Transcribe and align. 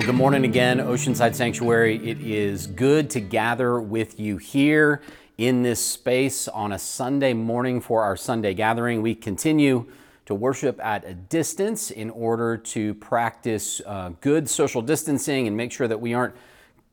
Well, 0.00 0.06
good 0.06 0.16
morning 0.16 0.46
again, 0.46 0.78
Oceanside 0.78 1.34
Sanctuary. 1.34 1.96
It 2.08 2.22
is 2.22 2.66
good 2.66 3.10
to 3.10 3.20
gather 3.20 3.78
with 3.78 4.18
you 4.18 4.38
here 4.38 5.02
in 5.36 5.62
this 5.62 5.78
space 5.78 6.48
on 6.48 6.72
a 6.72 6.78
Sunday 6.78 7.34
morning 7.34 7.82
for 7.82 8.02
our 8.02 8.16
Sunday 8.16 8.54
gathering. 8.54 9.02
We 9.02 9.14
continue 9.14 9.84
to 10.24 10.34
worship 10.34 10.80
at 10.82 11.04
a 11.04 11.12
distance 11.12 11.90
in 11.90 12.08
order 12.08 12.56
to 12.56 12.94
practice 12.94 13.82
uh, 13.84 14.12
good 14.22 14.48
social 14.48 14.80
distancing 14.80 15.46
and 15.46 15.54
make 15.54 15.70
sure 15.70 15.86
that 15.86 16.00
we 16.00 16.14
aren't 16.14 16.34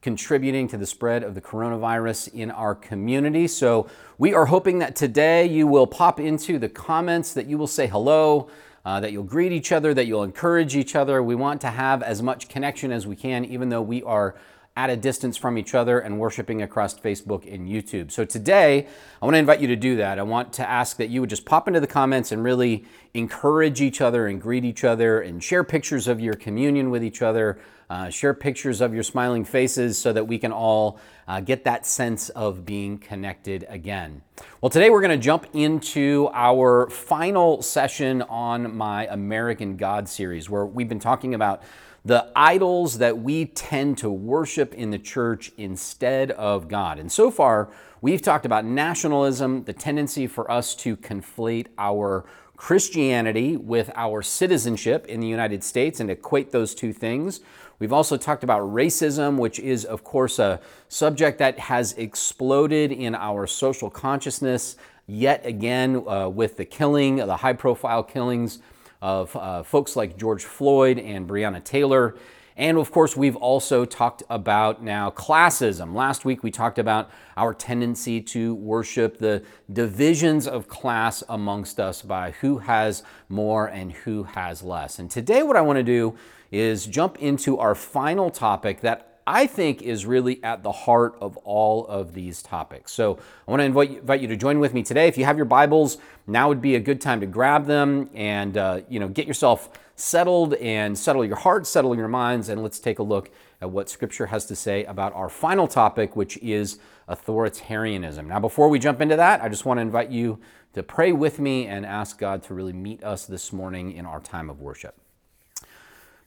contributing 0.02 0.68
to 0.68 0.78
the 0.78 0.86
spread 0.86 1.24
of 1.24 1.34
the 1.34 1.42
coronavirus 1.42 2.34
in 2.34 2.52
our 2.52 2.76
community. 2.76 3.48
So, 3.48 3.90
we 4.18 4.34
are 4.34 4.48
hoping 4.48 4.80
that 4.80 4.98
today 4.98 5.46
you 5.46 5.66
will 5.66 5.88
pop 5.88 6.20
into 6.20 6.60
the 6.60 6.68
comments, 6.68 7.34
that 7.36 7.46
you 7.46 7.58
will 7.58 7.68
say 7.68 7.88
hello 7.88 8.50
uh, 8.88 9.02
that 9.02 9.12
you'll 9.12 9.22
greet 9.22 9.52
each 9.52 9.74
other, 9.74 9.94
that 9.94 10.08
you'll 10.08 10.24
encourage 10.24 10.74
each 10.74 10.96
other. 10.96 11.22
We 11.22 11.36
want 11.36 11.60
to 11.60 11.68
have 11.68 12.02
as 12.02 12.22
much 12.22 12.48
connection 12.48 12.90
as 12.94 13.06
we 13.06 13.18
can, 13.18 13.44
even 13.44 13.68
though 13.68 13.82
we 13.82 14.02
are 14.04 14.36
at 14.78 14.90
a 14.90 14.96
distance 14.96 15.36
from 15.36 15.58
each 15.58 15.76
other 15.76 16.00
and 16.00 16.18
worshiping 16.18 16.62
across 16.62 16.98
Facebook 16.98 17.54
and 17.54 17.68
YouTube. 17.68 18.12
So 18.12 18.24
today, 18.24 18.88
I 19.22 19.26
want 19.26 19.34
to 19.34 19.40
invite 19.40 19.60
you 19.60 19.68
to 19.68 19.76
do 19.76 19.98
that. 19.98 20.20
I 20.20 20.24
want 20.24 20.54
to 20.54 20.70
ask 20.70 20.96
that 20.98 21.10
you 21.10 21.20
would 21.20 21.30
just 21.30 21.44
pop 21.44 21.68
into 21.68 21.82
the 21.82 21.88
comments 21.88 22.32
and 22.32 22.42
really 22.46 22.86
encourage 23.14 23.82
each 23.82 24.00
other 24.00 24.26
and 24.26 24.42
greet 24.42 24.64
each 24.64 24.86
other 24.86 25.20
and 25.20 25.44
share 25.44 25.66
pictures 25.66 26.08
of 26.08 26.22
your 26.22 26.36
communion 26.36 26.90
with 26.90 27.04
each 27.04 27.22
other, 27.22 27.60
uh, 27.90 28.10
share 28.10 28.34
pictures 28.34 28.82
of 28.82 28.94
your 28.94 29.04
smiling 29.04 29.46
faces 29.46 29.98
so 29.98 30.12
that 30.12 30.28
we 30.28 30.38
can 30.38 30.52
all 30.52 31.00
uh, 31.28 31.40
get 31.40 31.64
that 31.64 31.86
sense 31.86 32.30
of 32.30 32.66
being 32.66 32.98
connected 32.98 33.66
again. 33.70 34.22
Well, 34.62 34.70
today 34.70 34.90
we're 34.90 35.02
going 35.02 35.18
to 35.18 35.24
jump 35.24 35.48
into 35.54 36.30
our 36.34 36.90
final 36.90 37.62
session 37.62 38.22
on 38.24 38.76
my 38.76 39.08
American 39.08 39.78
God 39.78 40.10
series, 40.10 40.50
where 40.50 40.66
we've 40.66 40.90
been 40.90 41.00
talking 41.00 41.34
about 41.34 41.64
the 42.04 42.32
idols 42.36 43.00
that 43.00 43.18
we 43.20 43.46
tend 43.46 43.98
to 43.98 44.10
worship 44.10 44.74
in 44.74 44.92
the 44.92 45.00
church 45.00 45.52
instead 45.58 46.32
of 46.32 46.70
God. 46.70 47.00
And 47.00 47.12
so 47.12 47.30
far, 47.30 47.70
we've 48.00 48.22
talked 48.22 48.46
about 48.46 48.64
nationalism, 48.64 49.66
the 49.66 49.74
tendency 49.74 50.26
for 50.26 50.50
us 50.50 50.74
to 50.76 50.96
conflate 50.96 51.68
our 51.78 52.26
Christianity 52.56 53.56
with 53.56 53.92
our 53.96 54.22
citizenship 54.22 55.06
in 55.08 55.20
the 55.20 55.28
United 55.28 55.64
States 55.64 56.00
and 56.00 56.10
equate 56.10 56.52
those 56.52 56.74
two 56.74 56.92
things. 56.92 57.42
We've 57.80 57.94
also 57.94 58.18
talked 58.18 58.44
about 58.44 58.62
racism, 58.64 59.38
which 59.38 59.60
is, 59.60 59.86
of 59.86 60.04
course, 60.04 60.40
a 60.40 60.60
subject 60.90 61.38
that 61.40 61.60
has 61.60 61.94
exploded 61.94 62.92
in 62.92 63.14
our 63.14 63.46
social 63.46 63.90
consciousness 63.90 64.78
yet 65.06 65.46
again 65.46 66.04
uh, 66.08 66.28
with 66.28 66.58
the 66.58 66.66
killing, 66.66 67.18
the 67.18 67.38
high 67.38 67.54
profile 67.54 68.04
killings 68.04 68.60
of 69.02 69.36
uh, 69.36 69.62
folks 69.62 69.96
like 69.96 70.18
George 70.18 70.44
Floyd 70.44 70.98
and 70.98 71.30
Breonna 71.30 71.64
Taylor. 71.64 72.16
And 72.58 72.80
of 72.80 72.92
course, 72.92 73.16
we've 73.16 73.36
also 73.36 73.86
talked 73.86 74.24
about 74.32 74.84
now 74.84 75.12
classism. 75.12 75.94
Last 75.94 76.26
week, 76.26 76.42
we 76.42 76.50
talked 76.50 76.80
about 76.80 77.12
our 77.38 77.54
tendency 77.54 78.20
to 78.22 78.56
worship 78.56 79.20
the 79.20 79.44
divisions 79.72 80.48
of 80.48 80.68
class 80.68 81.24
amongst 81.30 81.80
us 81.80 82.02
by 82.02 82.32
who 82.32 82.58
has 82.58 83.04
more 83.30 83.68
and 83.68 83.92
who 83.92 84.24
has 84.24 84.64
less. 84.64 84.98
And 84.98 85.10
today, 85.10 85.44
what 85.44 85.56
I 85.56 85.62
want 85.62 85.78
to 85.78 85.84
do 85.84 86.18
is 86.52 86.88
jump 86.88 87.20
into 87.20 87.60
our 87.60 87.76
final 87.76 88.32
topic 88.32 88.82
that 88.82 89.17
I 89.28 89.46
think 89.46 89.82
is 89.82 90.06
really 90.06 90.42
at 90.42 90.64
the 90.64 90.72
heart 90.72 91.18
of 91.20 91.36
all 91.38 91.86
of 91.88 92.14
these 92.14 92.42
topics. 92.42 92.94
So 92.94 93.20
I 93.46 93.52
want 93.52 93.60
to 93.60 93.66
invite 93.66 93.92
you, 93.92 94.00
invite 94.00 94.22
you 94.22 94.28
to 94.30 94.38
join 94.38 94.60
with 94.60 94.74
me 94.74 94.84
today. 94.84 95.10
If 95.10 95.18
you 95.18 95.26
have 95.26 95.36
your 95.36 95.46
Bibles, 95.46 95.98
now 96.26 96.48
would 96.48 96.62
be 96.62 96.76
a 96.76 96.80
good 96.80 97.02
time 97.02 97.20
to 97.20 97.26
grab 97.28 97.66
them 97.66 98.10
and 98.14 98.58
uh, 98.58 98.82
you 98.88 99.02
know 99.02 99.10
get 99.10 99.28
yourself 99.28 99.70
settled 99.98 100.54
and 100.56 100.98
settle 100.98 101.26
your 101.26 101.36
heart, 101.36 101.68
settle 101.68 101.94
your 101.96 102.08
minds, 102.08 102.48
and 102.48 102.64
let's 102.64 102.80
take 102.80 103.00
a 103.00 103.04
look 103.04 103.30
at 103.60 103.70
what 103.70 103.90
Scripture 103.90 104.28
has 104.28 104.46
to 104.46 104.56
say 104.56 104.86
about 104.86 105.14
our 105.14 105.28
final 105.28 105.68
topic, 105.68 106.16
which 106.16 106.38
is 106.38 106.80
authoritarianism. 107.10 108.28
Now, 108.28 108.40
before 108.40 108.70
we 108.70 108.80
jump 108.80 109.02
into 109.02 109.18
that, 109.18 109.42
I 109.42 109.50
just 109.50 109.66
want 109.66 109.80
to 109.80 109.82
invite 109.82 110.10
you 110.10 110.40
to 110.74 110.84
pray 110.84 111.12
with 111.12 111.40
me 111.40 111.66
and 111.66 111.86
ask 111.86 112.18
God 112.18 112.44
to 112.44 112.54
really 112.54 112.74
meet 112.74 113.04
us 113.04 113.26
this 113.26 113.52
morning 113.52 113.92
in 113.92 114.06
our 114.06 114.20
time 114.20 114.50
of 114.50 114.62
worship. 114.62 114.96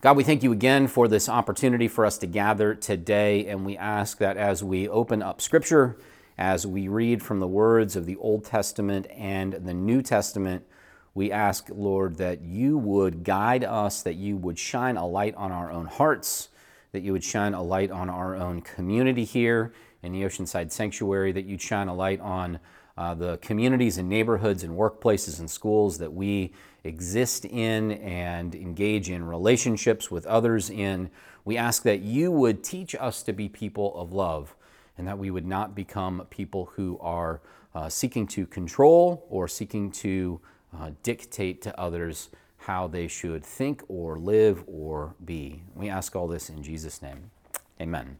God, 0.02 0.16
we 0.16 0.24
thank 0.24 0.42
you 0.42 0.50
again 0.50 0.88
for 0.88 1.08
this 1.08 1.28
opportunity 1.28 1.86
for 1.86 2.06
us 2.06 2.16
to 2.18 2.26
gather 2.26 2.74
today, 2.74 3.44
and 3.44 3.66
we 3.66 3.76
ask 3.76 4.16
that 4.16 4.38
as 4.38 4.64
we 4.64 4.88
open 4.88 5.22
up 5.22 5.42
Scripture, 5.42 5.98
as 6.38 6.66
we 6.66 6.88
read 6.88 7.22
from 7.22 7.38
the 7.38 7.46
words 7.46 7.96
of 7.96 8.06
the 8.06 8.16
Old 8.16 8.46
Testament 8.46 9.06
and 9.14 9.52
the 9.52 9.74
New 9.74 10.00
Testament, 10.00 10.64
we 11.12 11.30
ask, 11.30 11.66
Lord, 11.68 12.16
that 12.16 12.40
you 12.40 12.78
would 12.78 13.24
guide 13.24 13.62
us, 13.62 14.00
that 14.00 14.14
you 14.14 14.38
would 14.38 14.58
shine 14.58 14.96
a 14.96 15.06
light 15.06 15.34
on 15.34 15.52
our 15.52 15.70
own 15.70 15.84
hearts, 15.84 16.48
that 16.92 17.02
you 17.02 17.12
would 17.12 17.22
shine 17.22 17.52
a 17.52 17.62
light 17.62 17.90
on 17.90 18.08
our 18.08 18.34
own 18.34 18.62
community 18.62 19.24
here 19.24 19.74
in 20.02 20.12
the 20.12 20.22
Oceanside 20.22 20.72
Sanctuary, 20.72 21.30
that 21.32 21.44
you'd 21.44 21.60
shine 21.60 21.88
a 21.88 21.94
light 21.94 22.20
on 22.20 22.58
uh, 22.96 23.14
the 23.14 23.38
communities 23.38 23.98
and 23.98 24.08
neighborhoods 24.08 24.62
and 24.62 24.76
workplaces 24.76 25.38
and 25.38 25.50
schools 25.50 25.98
that 25.98 26.12
we 26.12 26.52
exist 26.84 27.44
in 27.44 27.92
and 27.92 28.54
engage 28.54 29.10
in 29.10 29.24
relationships 29.24 30.10
with 30.10 30.26
others 30.26 30.70
in. 30.70 31.10
We 31.44 31.56
ask 31.56 31.82
that 31.84 32.00
you 32.00 32.30
would 32.30 32.62
teach 32.62 32.94
us 32.94 33.22
to 33.24 33.32
be 33.32 33.48
people 33.48 33.98
of 33.98 34.12
love 34.12 34.54
and 34.98 35.06
that 35.06 35.18
we 35.18 35.30
would 35.30 35.46
not 35.46 35.74
become 35.74 36.26
people 36.30 36.72
who 36.74 36.98
are 37.00 37.40
uh, 37.74 37.88
seeking 37.88 38.26
to 38.28 38.46
control 38.46 39.26
or 39.30 39.48
seeking 39.48 39.90
to 39.92 40.40
uh, 40.78 40.90
dictate 41.02 41.62
to 41.62 41.80
others 41.80 42.30
how 42.58 42.86
they 42.86 43.08
should 43.08 43.44
think 43.44 43.82
or 43.88 44.18
live 44.18 44.62
or 44.66 45.14
be. 45.24 45.62
We 45.74 45.88
ask 45.88 46.14
all 46.14 46.28
this 46.28 46.50
in 46.50 46.62
Jesus' 46.62 47.00
name. 47.00 47.30
Amen. 47.80 48.18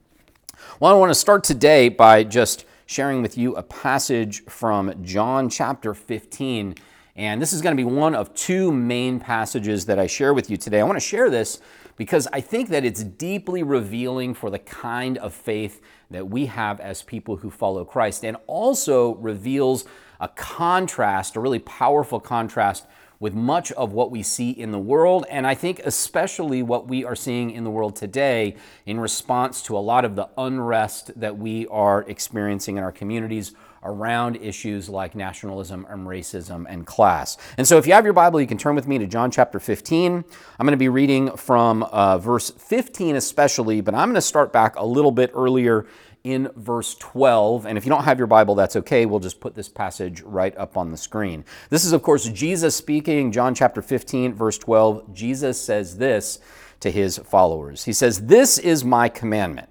Well, 0.79 0.95
I 0.95 0.99
want 0.99 1.11
to 1.11 1.15
start 1.15 1.45
today 1.45 1.89
by 1.89 2.25
just 2.25 2.65
sharing 2.91 3.23
with 3.23 3.39
you 3.39 3.55
a 3.55 3.63
passage 3.63 4.45
from 4.47 4.93
John 5.05 5.49
chapter 5.49 5.95
15 5.95 6.75
and 7.15 7.41
this 7.41 7.53
is 7.53 7.63
going 7.63 7.77
to 7.77 7.81
be 7.81 7.85
one 7.85 8.17
of 8.17 8.35
two 8.35 8.73
main 8.73 9.21
passages 9.21 9.87
that 9.87 10.01
I 10.01 10.09
share 10.09 10.35
with 10.35 10.51
you 10.51 10.57
today. 10.57 10.81
I 10.81 10.83
want 10.83 10.97
to 10.97 11.07
share 11.07 11.31
this 11.31 11.61
because 11.95 12.27
I 12.33 12.41
think 12.41 12.69
that 12.71 12.85
it's 12.85 13.05
deeply 13.05 13.63
revealing 13.63 14.35
for 14.35 14.51
the 14.51 14.59
kind 14.59 15.19
of 15.19 15.33
faith 15.33 15.81
that 16.11 16.29
we 16.29 16.47
have 16.47 16.81
as 16.81 17.03
people 17.03 17.37
who 17.37 17.49
follow 17.49 17.85
Christ 17.85 18.25
and 18.25 18.37
also 18.49 19.15
reveals 19.17 19.85
a 20.19 20.27
contrast, 20.27 21.37
a 21.37 21.41
really 21.41 21.61
powerful 21.61 22.19
contrast 22.19 22.87
with 23.21 23.35
much 23.35 23.71
of 23.73 23.93
what 23.93 24.11
we 24.11 24.23
see 24.23 24.51
in 24.51 24.73
the 24.73 24.79
world, 24.79 25.27
and 25.31 25.47
I 25.47 25.55
think 25.55 25.81
especially 25.85 26.63
what 26.63 26.89
we 26.89 27.05
are 27.05 27.15
seeing 27.15 27.51
in 27.51 27.65
the 27.65 27.71
world 27.71 27.95
today 27.95 28.57
in 28.87 28.99
response 28.99 29.63
to 29.65 29.77
a 29.77 29.79
lot 29.79 30.07
of 30.07 30.17
the 30.17 30.31
unrest 30.39 31.21
that 31.21 31.37
we 31.37 31.67
are 31.67 32.03
experiencing 32.09 32.79
in 32.79 32.83
our 32.83 32.91
communities 32.91 33.53
around 33.83 34.37
issues 34.37 34.89
like 34.89 35.15
nationalism 35.15 35.87
and 35.89 36.07
racism 36.07 36.67
and 36.69 36.87
class. 36.87 37.37
And 37.57 37.67
so, 37.67 37.79
if 37.79 37.87
you 37.87 37.93
have 37.93 38.05
your 38.05 38.13
Bible, 38.15 38.41
you 38.41 38.47
can 38.47 38.59
turn 38.59 38.75
with 38.75 38.87
me 38.87 38.99
to 38.99 39.07
John 39.07 39.31
chapter 39.31 39.61
15. 39.61 40.13
I'm 40.59 40.67
going 40.67 40.73
to 40.73 40.77
be 40.77 40.89
reading 40.89 41.37
from 41.37 41.83
uh, 41.85 42.19
verse 42.19 42.51
15 42.51 43.17
especially, 43.17 43.81
but 43.81 43.95
I'm 43.95 44.09
going 44.09 44.15
to 44.15 44.21
start 44.23 44.53
back 44.53 44.77
a 44.77 44.85
little 44.85 45.13
bit 45.13 45.31
earlier 45.35 45.87
in 46.25 46.51
verse 46.57 46.95
12. 46.97 47.67
And 47.67 47.79
if 47.79 47.85
you 47.85 47.91
don't 47.91 48.05
have 48.05 48.19
your 48.19 48.27
Bible, 48.27 48.55
that's 48.55 48.77
okay. 48.77 49.07
We'll 49.07 49.21
just 49.21 49.41
put 49.41 49.55
this 49.55 49.69
passage 49.69 50.23
right 50.23 50.57
up 50.57 50.77
on 50.77 50.91
the 50.91 50.97
screen. 50.97 51.45
This 51.71 51.85
is, 51.85 51.93
of 51.93 52.03
course, 52.03 52.29
Jesus 52.29 52.77
speaking, 52.77 53.33
John 53.33 53.55
chapter 53.55 53.83
15, 53.83 54.35
verse 54.35 54.59
12. 54.59 55.15
Jesus 55.15 55.61
says 55.61 55.99
this 55.99 56.39
to 56.81 56.91
his 56.91 57.19
followers 57.19 57.85
He 57.85 57.93
says, 57.93 58.27
This 58.27 58.59
is 58.59 58.85
my 58.85 59.09
commandment, 59.09 59.69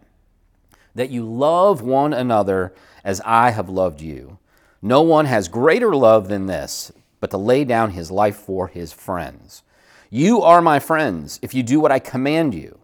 that 0.96 1.10
you 1.10 1.24
love 1.24 1.82
one 1.82 2.14
another 2.14 2.74
as 3.04 3.22
I 3.26 3.52
have 3.52 3.70
loved 3.70 4.02
you. 4.02 4.40
No 4.82 5.02
one 5.02 5.26
has 5.26 5.48
greater 5.48 5.96
love 5.96 6.30
than 6.30 6.46
this, 6.46 6.92
but 7.20 7.32
to 7.32 7.38
lay 7.38 7.66
down 7.66 7.92
his 7.92 8.10
life 8.10 8.38
for 8.38 8.68
his 8.68 8.94
friends. 8.94 9.64
You 10.10 10.42
are 10.42 10.62
my 10.62 10.80
friends 10.80 11.40
if 11.42 11.54
you 11.54 11.64
do 11.64 11.80
what 11.80 11.92
I 11.92 12.00
command 12.00 12.56
you. 12.56 12.80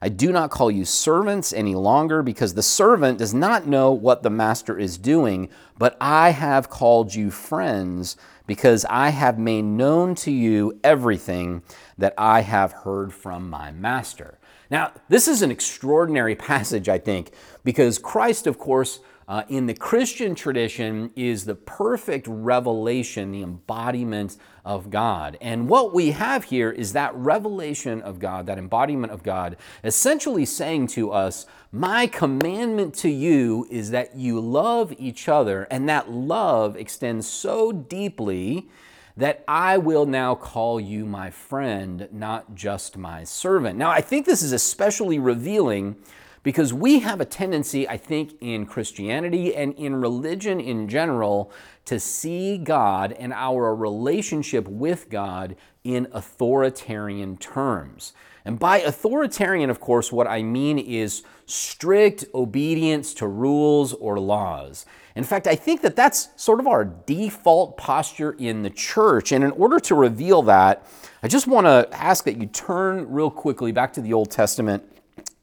I 0.00 0.08
do 0.08 0.32
not 0.32 0.50
call 0.50 0.70
you 0.70 0.84
servants 0.84 1.52
any 1.52 1.74
longer 1.74 2.22
because 2.22 2.54
the 2.54 2.62
servant 2.62 3.18
does 3.18 3.34
not 3.34 3.66
know 3.66 3.90
what 3.90 4.22
the 4.22 4.30
master 4.30 4.78
is 4.78 4.96
doing, 4.96 5.48
but 5.76 5.96
I 6.00 6.30
have 6.30 6.70
called 6.70 7.14
you 7.14 7.30
friends 7.30 8.16
because 8.46 8.84
I 8.88 9.10
have 9.10 9.38
made 9.38 9.64
known 9.64 10.14
to 10.16 10.30
you 10.30 10.78
everything 10.84 11.62
that 11.98 12.14
I 12.16 12.40
have 12.40 12.72
heard 12.72 13.12
from 13.12 13.50
my 13.50 13.72
master. 13.72 14.38
Now, 14.70 14.92
this 15.08 15.28
is 15.28 15.42
an 15.42 15.50
extraordinary 15.50 16.34
passage, 16.50 16.88
I 16.88 16.98
think, 16.98 17.32
because 17.64 17.98
Christ, 17.98 18.46
of 18.46 18.58
course, 18.58 19.00
uh, 19.28 19.42
in 19.48 19.66
the 19.66 19.74
Christian 19.74 20.34
tradition 20.34 21.10
is 21.14 21.44
the 21.44 21.54
perfect 21.54 22.26
revelation, 22.26 23.30
the 23.30 23.42
embodiment 23.42 24.38
of 24.64 24.88
God. 24.88 25.36
And 25.42 25.68
what 25.68 25.92
we 25.92 26.12
have 26.12 26.44
here 26.44 26.70
is 26.70 26.94
that 26.94 27.14
revelation 27.14 28.00
of 28.00 28.18
God, 28.18 28.46
that 28.46 28.56
embodiment 28.56 29.12
of 29.12 29.22
God, 29.22 29.58
essentially 29.84 30.46
saying 30.46 30.86
to 30.88 31.12
us, 31.12 31.44
My 31.70 32.06
commandment 32.06 32.94
to 32.96 33.10
you 33.10 33.66
is 33.70 33.90
that 33.90 34.16
you 34.16 34.40
love 34.40 34.94
each 34.98 35.28
other, 35.28 35.64
and 35.70 35.86
that 35.90 36.10
love 36.10 36.74
extends 36.74 37.28
so 37.28 37.70
deeply 37.70 38.70
that 39.14 39.44
I 39.46 39.76
will 39.76 40.06
now 40.06 40.36
call 40.36 40.80
you 40.80 41.04
my 41.04 41.28
friend, 41.28 42.08
not 42.12 42.54
just 42.54 42.96
my 42.96 43.24
servant. 43.24 43.76
Now, 43.76 43.90
I 43.90 44.00
think 44.00 44.24
this 44.24 44.42
is 44.42 44.52
especially 44.52 45.18
revealing 45.18 45.96
because 46.42 46.72
we 46.72 47.00
have 47.00 47.20
a 47.20 47.24
tendency, 47.24 47.88
I 47.88 47.96
think, 47.96 48.34
in 48.40 48.66
Christianity 48.66 49.54
and 49.54 49.74
in 49.74 50.00
religion 50.00 50.60
in 50.60 50.88
general, 50.88 51.52
to 51.86 51.98
see 51.98 52.58
God 52.58 53.12
and 53.12 53.32
our 53.32 53.74
relationship 53.74 54.68
with 54.68 55.08
God 55.10 55.56
in 55.84 56.06
authoritarian 56.12 57.36
terms. 57.36 58.12
And 58.44 58.58
by 58.58 58.78
authoritarian, 58.80 59.68
of 59.68 59.80
course, 59.80 60.10
what 60.10 60.26
I 60.26 60.42
mean 60.42 60.78
is 60.78 61.22
strict 61.46 62.24
obedience 62.34 63.14
to 63.14 63.26
rules 63.26 63.92
or 63.94 64.18
laws. 64.18 64.86
In 65.16 65.24
fact, 65.24 65.46
I 65.46 65.54
think 65.54 65.82
that 65.82 65.96
that's 65.96 66.28
sort 66.36 66.60
of 66.60 66.66
our 66.66 66.84
default 66.84 67.76
posture 67.76 68.32
in 68.38 68.62
the 68.62 68.70
church. 68.70 69.32
And 69.32 69.42
in 69.42 69.50
order 69.52 69.80
to 69.80 69.94
reveal 69.94 70.42
that, 70.42 70.86
I 71.22 71.28
just 71.28 71.46
want 71.46 71.66
to 71.66 71.88
ask 71.92 72.24
that 72.24 72.38
you 72.38 72.46
turn 72.46 73.10
real 73.10 73.30
quickly 73.30 73.72
back 73.72 73.92
to 73.94 74.00
the 74.00 74.12
Old 74.12 74.30
Testament 74.30 74.84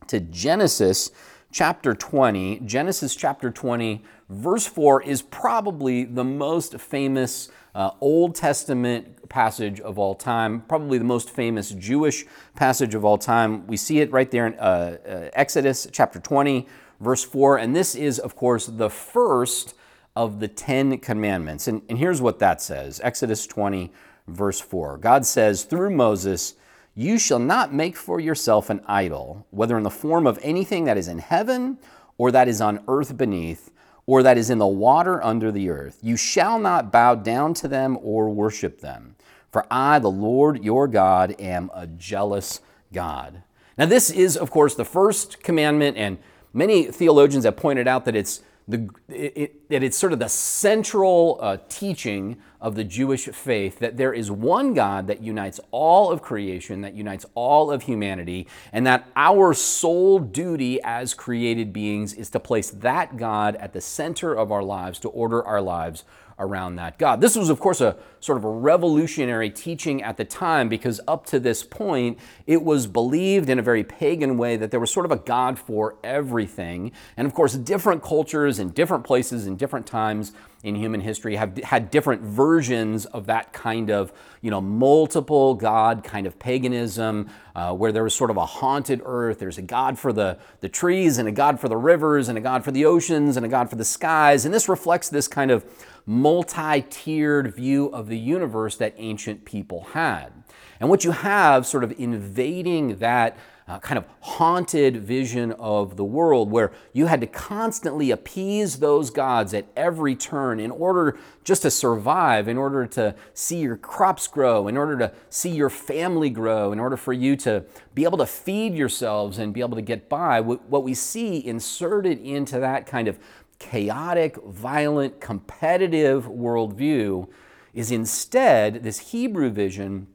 to 0.07 0.19
Genesis 0.19 1.11
chapter 1.51 1.93
20. 1.93 2.59
Genesis 2.65 3.15
chapter 3.15 3.49
20, 3.49 4.03
verse 4.29 4.65
4 4.65 5.03
is 5.03 5.21
probably 5.21 6.03
the 6.03 6.23
most 6.23 6.79
famous 6.79 7.49
uh, 7.73 7.91
Old 7.99 8.35
Testament 8.35 9.29
passage 9.29 9.79
of 9.81 9.99
all 9.99 10.15
time, 10.15 10.61
probably 10.61 10.97
the 10.97 11.03
most 11.03 11.29
famous 11.29 11.71
Jewish 11.71 12.25
passage 12.55 12.95
of 12.95 13.03
all 13.03 13.17
time. 13.17 13.67
We 13.67 13.77
see 13.77 13.99
it 13.99 14.11
right 14.11 14.29
there 14.29 14.47
in 14.47 14.53
uh, 14.55 14.97
uh, 15.07 15.29
Exodus 15.33 15.87
chapter 15.91 16.19
20, 16.19 16.67
verse 16.99 17.23
4. 17.23 17.57
And 17.57 17.75
this 17.75 17.95
is, 17.95 18.19
of 18.19 18.35
course, 18.35 18.65
the 18.65 18.89
first 18.89 19.75
of 20.15 20.39
the 20.39 20.47
Ten 20.47 20.97
Commandments. 20.99 21.67
And, 21.67 21.81
and 21.89 21.97
here's 21.97 22.21
what 22.21 22.39
that 22.39 22.61
says 22.61 23.01
Exodus 23.03 23.45
20, 23.45 23.91
verse 24.27 24.59
4. 24.59 24.97
God 24.97 25.25
says 25.25 25.63
through 25.63 25.91
Moses, 25.91 26.55
You 26.97 27.19
shall 27.19 27.39
not 27.39 27.73
make 27.73 27.97
for 27.97 28.21
yourself 28.21 28.69
an 28.69 28.81
idol, 28.87 29.45
whether 29.49 29.77
in 29.77 29.83
the 29.83 29.89
form 29.89 30.25
of 30.25 30.39
anything 30.41 30.85
that 30.85 30.97
is 30.97 31.09
in 31.09 31.19
heaven 31.19 31.77
or 32.17 32.31
that 32.31 32.47
is 32.47 32.61
on 32.61 32.83
earth 32.87 33.17
beneath 33.17 33.69
or 34.05 34.23
that 34.23 34.37
is 34.37 34.49
in 34.49 34.59
the 34.59 34.67
water 34.67 35.21
under 35.21 35.51
the 35.51 35.69
earth. 35.69 35.99
You 36.01 36.15
shall 36.15 36.57
not 36.57 36.93
bow 36.93 37.15
down 37.15 37.53
to 37.55 37.67
them 37.67 37.97
or 38.01 38.29
worship 38.29 38.79
them. 38.79 39.17
For 39.51 39.65
I, 39.69 39.99
the 39.99 40.09
Lord 40.09 40.63
your 40.63 40.87
God, 40.87 41.35
am 41.37 41.69
a 41.73 41.85
jealous 41.85 42.61
God. 42.93 43.43
Now, 43.77 43.87
this 43.87 44.09
is, 44.09 44.37
of 44.37 44.49
course, 44.49 44.75
the 44.75 44.85
first 44.85 45.43
commandment, 45.43 45.97
and 45.97 46.17
many 46.53 46.83
theologians 46.83 47.43
have 47.43 47.57
pointed 47.57 47.89
out 47.89 48.05
that 48.05 48.15
it's 48.15 48.41
the, 48.67 48.89
it, 49.07 49.69
that 49.69 49.83
it's 49.83 49.97
sort 49.97 50.11
of 50.11 50.19
the 50.19 50.27
central 50.27 51.37
uh, 51.39 51.57
teaching 51.69 52.37
of 52.59 52.75
the 52.75 52.83
Jewish 52.83 53.25
faith 53.25 53.77
that 53.77 53.97
there 53.97 54.11
is 54.11 54.31
one 54.31 54.73
God 54.73 55.05
that 55.07 55.21
unites 55.21 55.59
all 55.69 56.11
of 56.11 56.23
creation, 56.23 56.81
that 56.81 56.95
unites 56.95 57.25
all 57.35 57.69
of 57.69 57.83
humanity, 57.83 58.47
and 58.73 58.87
that 58.87 59.07
our 59.15 59.53
sole 59.53 60.17
duty 60.17 60.79
as 60.83 61.13
created 61.13 61.73
beings 61.73 62.13
is 62.13 62.31
to 62.31 62.39
place 62.39 62.71
that 62.71 63.17
God 63.17 63.55
at 63.57 63.73
the 63.73 63.81
center 63.81 64.33
of 64.33 64.51
our 64.51 64.63
lives, 64.63 64.97
to 64.99 65.09
order 65.09 65.43
our 65.43 65.61
lives 65.61 66.03
around 66.37 66.75
that 66.75 66.97
God. 66.97 67.21
This 67.21 67.35
was, 67.35 67.49
of 67.49 67.59
course, 67.59 67.79
a 67.79 67.95
sort 68.19 68.37
of 68.37 68.43
a 68.43 68.49
revolutionary 68.49 69.49
teaching 69.49 70.03
at 70.03 70.17
the 70.17 70.25
time 70.25 70.67
because 70.67 70.99
up 71.07 71.25
to 71.27 71.39
this 71.39 71.63
point, 71.63 72.17
it 72.45 72.61
was 72.63 72.87
believed 72.87 73.49
in 73.49 73.59
a 73.59 73.61
very 73.61 73.83
pagan 73.83 74.37
way 74.37 74.57
that 74.57 74.71
there 74.71 74.79
was 74.79 74.91
sort 74.91 75.05
of 75.05 75.11
a 75.11 75.17
God 75.17 75.57
for 75.57 75.95
everything. 76.03 76.91
And 77.15 77.25
of 77.25 77.33
course, 77.33 77.53
different 77.53 78.03
cultures 78.03 78.59
and 78.59 78.73
different 78.73 79.03
places 79.03 79.45
and 79.47 79.57
different 79.57 79.85
times 79.85 80.33
in 80.63 80.73
human 80.73 80.99
history 80.99 81.35
have 81.35 81.55
had 81.59 81.91
different 81.91 82.23
versions 82.23 83.05
of 83.05 83.27
that 83.27 83.53
kind 83.53 83.91
of, 83.91 84.11
you 84.41 84.49
know, 84.49 84.59
multiple 84.59 85.53
God 85.53 86.03
kind 86.03 86.25
of 86.25 86.39
paganism, 86.39 87.29
uh, 87.55 87.71
where 87.73 87.91
there 87.91 88.03
was 88.03 88.15
sort 88.15 88.31
of 88.31 88.37
a 88.37 88.45
haunted 88.45 88.99
earth. 89.05 89.37
There's 89.37 89.59
a 89.59 89.61
God 89.61 89.99
for 89.99 90.11
the, 90.11 90.39
the 90.61 90.69
trees 90.69 91.19
and 91.19 91.29
a 91.29 91.31
God 91.31 91.59
for 91.59 91.69
the 91.69 91.77
rivers 91.77 92.29
and 92.29 92.37
a 92.37 92.41
God 92.41 92.63
for 92.63 92.71
the 92.71 92.83
oceans 92.83 93.37
and 93.37 93.45
a 93.45 93.49
God 93.49 93.69
for 93.69 93.75
the 93.75 93.85
skies. 93.85 94.43
And 94.43 94.53
this 94.53 94.67
reflects 94.67 95.07
this 95.07 95.27
kind 95.27 95.51
of 95.51 95.63
multi 96.05 96.81
tiered 96.81 97.53
view 97.53 97.87
of 97.87 98.07
the 98.07 98.17
universe 98.17 98.77
that 98.77 98.93
ancient 98.97 99.45
people 99.45 99.85
had. 99.93 100.31
And 100.79 100.89
what 100.89 101.03
you 101.03 101.11
have 101.11 101.65
sort 101.65 101.83
of 101.83 101.93
invading 101.97 102.97
that 102.97 103.37
uh, 103.67 103.79
kind 103.79 103.97
of 103.97 104.05
haunted 104.19 104.97
vision 104.97 105.51
of 105.53 105.97
the 105.97 106.03
world 106.03 106.51
where 106.51 106.71
you 106.93 107.07
had 107.07 107.19
to 107.19 107.25
constantly 107.25 108.11
appease 108.11 108.77
those 108.77 109.09
gods 109.09 109.55
at 109.55 109.65
every 109.75 110.15
turn 110.15 110.59
in 110.59 110.69
order 110.69 111.17
just 111.43 111.63
to 111.63 111.71
survive, 111.71 112.47
in 112.47 112.57
order 112.57 112.85
to 112.85 113.15
see 113.33 113.57
your 113.57 113.75
crops 113.75 114.27
grow, 114.27 114.67
in 114.67 114.77
order 114.77 114.95
to 114.99 115.11
see 115.31 115.49
your 115.49 115.71
family 115.71 116.29
grow, 116.29 116.71
in 116.71 116.79
order 116.79 116.95
for 116.95 117.11
you 117.11 117.35
to 117.35 117.63
be 117.95 118.03
able 118.03 118.19
to 118.19 118.25
feed 118.27 118.75
yourselves 118.75 119.39
and 119.39 119.51
be 119.51 119.61
able 119.61 119.75
to 119.75 119.81
get 119.81 120.07
by. 120.09 120.39
What 120.39 120.83
we 120.83 120.93
see 120.93 121.43
inserted 121.43 122.19
into 122.19 122.59
that 122.59 122.85
kind 122.85 123.07
of 123.07 123.17
chaotic, 123.59 124.37
violent, 124.45 125.19
competitive 125.19 126.25
worldview 126.25 127.27
is 127.73 127.91
instead 127.91 128.83
this 128.83 129.11
Hebrew 129.11 129.49
vision 129.49 130.07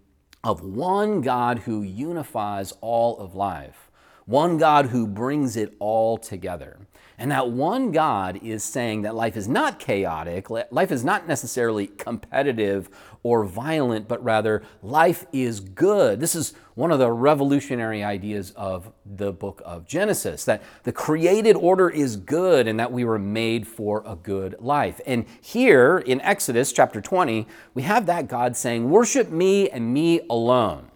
of 0.42 0.62
one 0.62 1.20
God 1.20 1.60
who 1.60 1.82
unifies 1.82 2.72
all 2.80 3.18
of 3.18 3.34
life, 3.34 3.89
one 4.30 4.58
God 4.58 4.86
who 4.86 5.08
brings 5.08 5.56
it 5.56 5.74
all 5.80 6.16
together. 6.16 6.78
And 7.18 7.32
that 7.32 7.50
one 7.50 7.90
God 7.90 8.38
is 8.42 8.64
saying 8.64 9.02
that 9.02 9.14
life 9.14 9.36
is 9.36 9.46
not 9.46 9.78
chaotic, 9.78 10.48
life 10.48 10.90
is 10.90 11.04
not 11.04 11.28
necessarily 11.28 11.88
competitive 11.88 12.88
or 13.22 13.44
violent, 13.44 14.08
but 14.08 14.22
rather 14.24 14.62
life 14.82 15.26
is 15.32 15.60
good. 15.60 16.20
This 16.20 16.34
is 16.34 16.54
one 16.76 16.92
of 16.92 16.98
the 16.98 17.10
revolutionary 17.10 18.02
ideas 18.02 18.52
of 18.52 18.92
the 19.04 19.32
book 19.32 19.60
of 19.66 19.84
Genesis 19.84 20.44
that 20.44 20.62
the 20.84 20.92
created 20.92 21.56
order 21.56 21.90
is 21.90 22.16
good 22.16 22.68
and 22.68 22.80
that 22.80 22.92
we 22.92 23.04
were 23.04 23.18
made 23.18 23.66
for 23.66 24.02
a 24.06 24.16
good 24.16 24.54
life. 24.60 25.00
And 25.04 25.26
here 25.42 25.98
in 25.98 26.20
Exodus 26.22 26.72
chapter 26.72 27.02
20, 27.02 27.46
we 27.74 27.82
have 27.82 28.06
that 28.06 28.28
God 28.28 28.56
saying, 28.56 28.88
Worship 28.88 29.28
me 29.28 29.68
and 29.68 29.92
me 29.92 30.20
alone. 30.30 30.90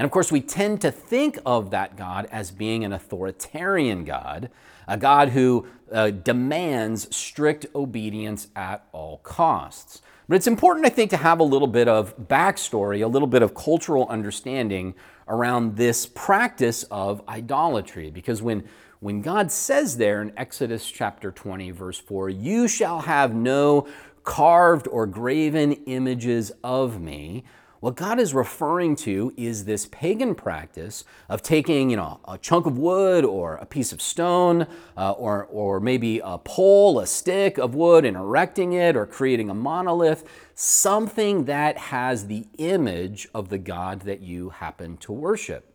And 0.00 0.06
of 0.06 0.12
course, 0.12 0.32
we 0.32 0.40
tend 0.40 0.80
to 0.80 0.90
think 0.90 1.38
of 1.44 1.72
that 1.72 1.94
God 1.94 2.26
as 2.32 2.50
being 2.50 2.86
an 2.86 2.92
authoritarian 2.94 4.06
God, 4.06 4.48
a 4.88 4.96
God 4.96 5.28
who 5.28 5.66
uh, 5.92 6.08
demands 6.08 7.14
strict 7.14 7.66
obedience 7.74 8.48
at 8.56 8.82
all 8.92 9.18
costs. 9.18 10.00
But 10.26 10.36
it's 10.36 10.46
important, 10.46 10.86
I 10.86 10.88
think, 10.88 11.10
to 11.10 11.18
have 11.18 11.38
a 11.38 11.44
little 11.44 11.68
bit 11.68 11.86
of 11.86 12.16
backstory, 12.16 13.04
a 13.04 13.08
little 13.08 13.28
bit 13.28 13.42
of 13.42 13.54
cultural 13.54 14.08
understanding 14.08 14.94
around 15.28 15.76
this 15.76 16.06
practice 16.06 16.82
of 16.84 17.22
idolatry. 17.28 18.10
Because 18.10 18.40
when, 18.40 18.64
when 19.00 19.20
God 19.20 19.52
says 19.52 19.98
there 19.98 20.22
in 20.22 20.32
Exodus 20.34 20.90
chapter 20.90 21.30
20, 21.30 21.72
verse 21.72 21.98
4, 21.98 22.30
you 22.30 22.68
shall 22.68 23.00
have 23.00 23.34
no 23.34 23.86
carved 24.24 24.88
or 24.88 25.06
graven 25.06 25.72
images 25.84 26.52
of 26.64 27.02
me, 27.02 27.44
what 27.80 27.96
God 27.96 28.20
is 28.20 28.34
referring 28.34 28.94
to 28.96 29.32
is 29.38 29.64
this 29.64 29.86
pagan 29.86 30.34
practice 30.34 31.02
of 31.30 31.42
taking, 31.42 31.88
you 31.88 31.96
know, 31.96 32.20
a 32.28 32.36
chunk 32.36 32.66
of 32.66 32.76
wood 32.76 33.24
or 33.24 33.54
a 33.54 33.64
piece 33.64 33.90
of 33.90 34.02
stone 34.02 34.66
uh, 34.98 35.12
or, 35.12 35.46
or 35.46 35.80
maybe 35.80 36.20
a 36.22 36.36
pole, 36.36 37.00
a 37.00 37.06
stick 37.06 37.56
of 37.56 37.74
wood 37.74 38.04
and 38.04 38.18
erecting 38.18 38.74
it 38.74 38.96
or 38.96 39.06
creating 39.06 39.48
a 39.48 39.54
monolith, 39.54 40.24
something 40.54 41.46
that 41.46 41.78
has 41.78 42.26
the 42.26 42.46
image 42.58 43.26
of 43.34 43.48
the 43.48 43.58
God 43.58 44.00
that 44.00 44.20
you 44.20 44.50
happen 44.50 44.98
to 44.98 45.12
worship. 45.12 45.66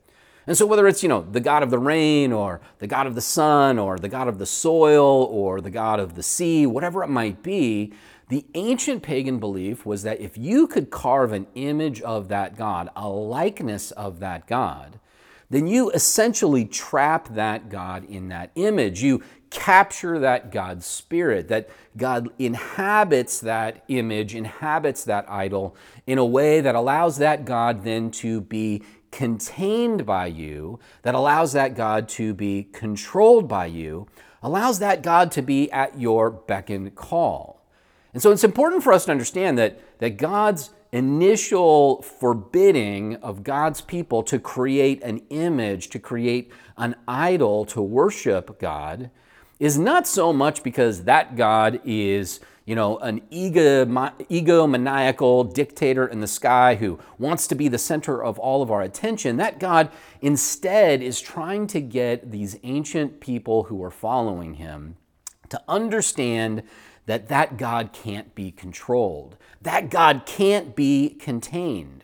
And 0.48 0.56
so 0.56 0.68
whether 0.68 0.88
it's, 0.88 1.02
you 1.02 1.10
know, 1.10 1.24
the 1.24 1.40
God 1.40 1.64
of 1.64 1.72
the 1.72 1.80
rain 1.80 2.32
or 2.32 2.62
the 2.78 2.86
God 2.86 3.08
of 3.08 3.16
the 3.16 3.22
sun 3.22 3.80
or 3.80 3.98
the 3.98 4.10
God 4.10 4.28
of 4.28 4.38
the 4.38 4.46
soil 4.46 5.24
or 5.32 5.60
the 5.60 5.72
God 5.72 6.00
of 6.00 6.14
the 6.14 6.22
sea, 6.22 6.68
whatever 6.68 7.04
it 7.04 7.10
might 7.10 7.42
be, 7.42 7.94
the 8.30 8.46
ancient 8.56 9.04
pagan 9.04 9.40
belief 9.40 9.86
was 9.86 10.04
that 10.04 10.20
if 10.20 10.38
you 10.38 10.68
could 10.68 10.90
carve 10.90 11.32
an 11.32 11.48
image 11.56 12.02
of 12.02 12.28
that 12.30 12.58
God, 12.58 12.90
a 12.96 13.08
likeness 13.08 13.92
of 13.92 14.20
that 14.20 14.48
God, 14.48 15.00
then 15.50 15.68
you 15.68 15.92
essentially 15.92 16.66
trap 16.66 17.30
that 17.36 17.70
God 17.70 18.04
in 18.06 18.30
that 18.30 18.52
image. 18.56 19.04
You 19.04 19.22
capture 19.52 20.18
that 20.20 20.52
God's 20.52 20.86
spirit, 20.86 21.48
that 21.50 21.70
God 21.96 22.30
inhabits 22.40 23.40
that 23.42 23.84
image, 23.88 24.34
inhabits 24.34 25.04
that 25.04 25.30
idol 25.30 25.76
in 26.08 26.18
a 26.18 26.26
way 26.26 26.62
that 26.62 26.76
allows 26.76 27.18
that 27.20 27.46
God 27.46 27.84
then 27.84 28.10
to 28.12 28.42
be 28.42 28.82
contained 29.12 30.06
by 30.06 30.26
you, 30.26 30.80
that 31.04 31.16
allows 31.16 31.54
that 31.54 31.76
God 31.76 32.10
to 32.10 32.34
be 32.34 32.68
controlled 32.74 33.48
by 33.48 33.68
you, 33.68 34.08
allows 34.44 34.80
that 34.80 35.02
God 35.02 35.32
to 35.32 35.42
be 35.42 35.72
at 35.72 36.00
your 36.00 36.30
beck 36.30 36.70
and 36.70 36.94
call. 36.96 37.55
And 38.16 38.22
so 38.22 38.32
it's 38.32 38.46
important 38.46 38.82
for 38.82 38.94
us 38.94 39.04
to 39.06 39.12
understand 39.12 39.58
that, 39.58 39.78
that 40.00 40.16
God's 40.16 40.70
initial 40.94 42.02
forbidding 42.02 43.18
of 43.18 43.44
God's 43.44 43.82
people 43.82 44.24
to 44.24 44.40
create 44.40 45.04
an 45.04 45.22
image, 45.30 45.90
to 45.90 46.00
create 46.00 46.50
an 46.78 46.96
idol 47.10 47.66
to 47.66 47.82
worship 47.82 48.58
God, 48.58 49.12
is 49.60 49.78
not 49.78 50.08
so 50.08 50.32
much 50.32 50.64
because 50.64 51.04
that 51.04 51.36
God 51.36 51.82
is 51.84 52.40
you 52.64 52.74
know, 52.74 53.00
an 53.00 53.22
ego, 53.30 53.86
egomaniacal 53.86 55.54
dictator 55.54 56.08
in 56.08 56.22
the 56.22 56.28
sky 56.28 56.76
who 56.76 56.98
wants 57.20 57.48
to 57.48 57.56
be 57.56 57.68
the 57.68 57.78
center 57.78 58.24
of 58.24 58.40
all 58.40 58.62
of 58.62 58.72
our 58.72 58.82
attention. 58.82 59.36
That 59.36 59.60
God 59.60 59.92
instead 60.22 61.04
is 61.04 61.20
trying 61.20 61.68
to 61.68 61.82
get 61.82 62.32
these 62.32 62.58
ancient 62.64 63.20
people 63.20 63.64
who 63.64 63.84
are 63.84 63.92
following 63.92 64.54
him 64.54 64.96
to 65.50 65.62
understand 65.68 66.64
that 67.06 67.28
that 67.28 67.58
God 67.58 67.92
can't 67.94 68.34
be 68.36 68.52
controlled. 68.52 69.38
That 69.62 69.90
God 69.90 70.24
can't 70.26 70.76
be 70.76 71.10
contained. 71.10 72.04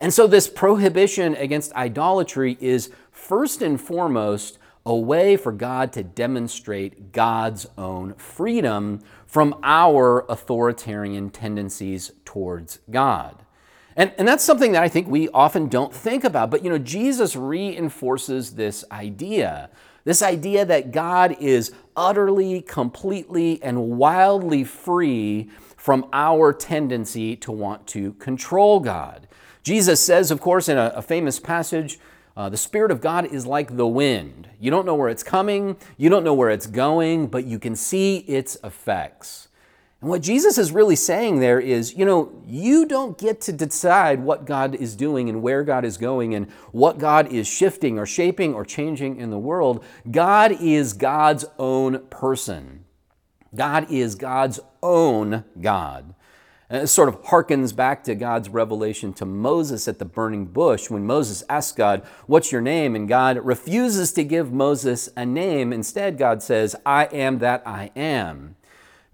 And 0.00 0.12
so 0.12 0.26
this 0.26 0.48
prohibition 0.48 1.34
against 1.36 1.72
idolatry 1.74 2.58
is 2.60 2.90
first 3.10 3.62
and 3.62 3.80
foremost 3.80 4.58
a 4.84 4.96
way 4.96 5.36
for 5.36 5.52
God 5.52 5.92
to 5.92 6.02
demonstrate 6.02 7.12
God's 7.12 7.66
own 7.78 8.14
freedom 8.14 9.00
from 9.26 9.58
our 9.62 10.26
authoritarian 10.28 11.30
tendencies 11.30 12.10
towards 12.24 12.80
God. 12.90 13.44
And, 13.96 14.12
and 14.18 14.26
that's 14.26 14.42
something 14.42 14.72
that 14.72 14.82
I 14.82 14.88
think 14.88 15.06
we 15.06 15.28
often 15.28 15.68
don't 15.68 15.94
think 15.94 16.24
about. 16.24 16.50
But 16.50 16.64
you 16.64 16.70
know, 16.70 16.78
Jesus 16.78 17.36
reinforces 17.36 18.54
this 18.54 18.84
idea 18.90 19.70
this 20.04 20.22
idea 20.22 20.64
that 20.64 20.92
God 20.92 21.36
is 21.40 21.72
utterly, 21.96 22.62
completely, 22.62 23.62
and 23.62 23.90
wildly 23.90 24.64
free 24.64 25.48
from 25.76 26.06
our 26.12 26.52
tendency 26.52 27.36
to 27.36 27.52
want 27.52 27.86
to 27.88 28.12
control 28.14 28.80
God. 28.80 29.26
Jesus 29.62 30.00
says, 30.00 30.30
of 30.30 30.40
course, 30.40 30.68
in 30.68 30.78
a, 30.78 30.92
a 30.96 31.02
famous 31.02 31.38
passage, 31.38 31.98
uh, 32.36 32.48
the 32.48 32.56
Spirit 32.56 32.90
of 32.90 33.00
God 33.00 33.26
is 33.26 33.46
like 33.46 33.76
the 33.76 33.86
wind. 33.86 34.48
You 34.58 34.70
don't 34.70 34.86
know 34.86 34.94
where 34.94 35.08
it's 35.08 35.22
coming, 35.22 35.76
you 35.96 36.08
don't 36.08 36.24
know 36.24 36.34
where 36.34 36.50
it's 36.50 36.66
going, 36.66 37.26
but 37.26 37.44
you 37.44 37.58
can 37.58 37.76
see 37.76 38.18
its 38.18 38.56
effects. 38.64 39.48
And 40.02 40.10
what 40.10 40.20
Jesus 40.20 40.58
is 40.58 40.72
really 40.72 40.96
saying 40.96 41.38
there 41.38 41.60
is, 41.60 41.94
you 41.94 42.04
know, 42.04 42.32
you 42.44 42.86
don't 42.86 43.16
get 43.16 43.40
to 43.42 43.52
decide 43.52 44.18
what 44.18 44.44
God 44.44 44.74
is 44.74 44.96
doing 44.96 45.28
and 45.28 45.42
where 45.42 45.62
God 45.62 45.84
is 45.84 45.96
going 45.96 46.34
and 46.34 46.50
what 46.72 46.98
God 46.98 47.32
is 47.32 47.46
shifting 47.46 48.00
or 48.00 48.04
shaping 48.04 48.52
or 48.52 48.64
changing 48.64 49.16
in 49.16 49.30
the 49.30 49.38
world. 49.38 49.84
God 50.10 50.60
is 50.60 50.92
God's 50.92 51.44
own 51.56 52.00
person. 52.08 52.84
God 53.54 53.92
is 53.92 54.16
God's 54.16 54.58
own 54.82 55.44
God. 55.60 56.16
And 56.68 56.82
it 56.82 56.88
sort 56.88 57.08
of 57.08 57.22
harkens 57.22 57.76
back 57.76 58.02
to 58.04 58.16
God's 58.16 58.48
revelation 58.48 59.12
to 59.12 59.24
Moses 59.24 59.86
at 59.86 60.00
the 60.00 60.04
burning 60.04 60.46
bush 60.46 60.90
when 60.90 61.06
Moses 61.06 61.44
asks 61.48 61.76
God, 61.76 62.02
What's 62.26 62.50
your 62.50 62.62
name? 62.62 62.96
And 62.96 63.06
God 63.06 63.36
refuses 63.44 64.10
to 64.14 64.24
give 64.24 64.52
Moses 64.52 65.10
a 65.16 65.24
name. 65.24 65.72
Instead, 65.72 66.18
God 66.18 66.42
says, 66.42 66.74
I 66.84 67.04
am 67.04 67.38
that 67.38 67.62
I 67.64 67.92
am. 67.94 68.56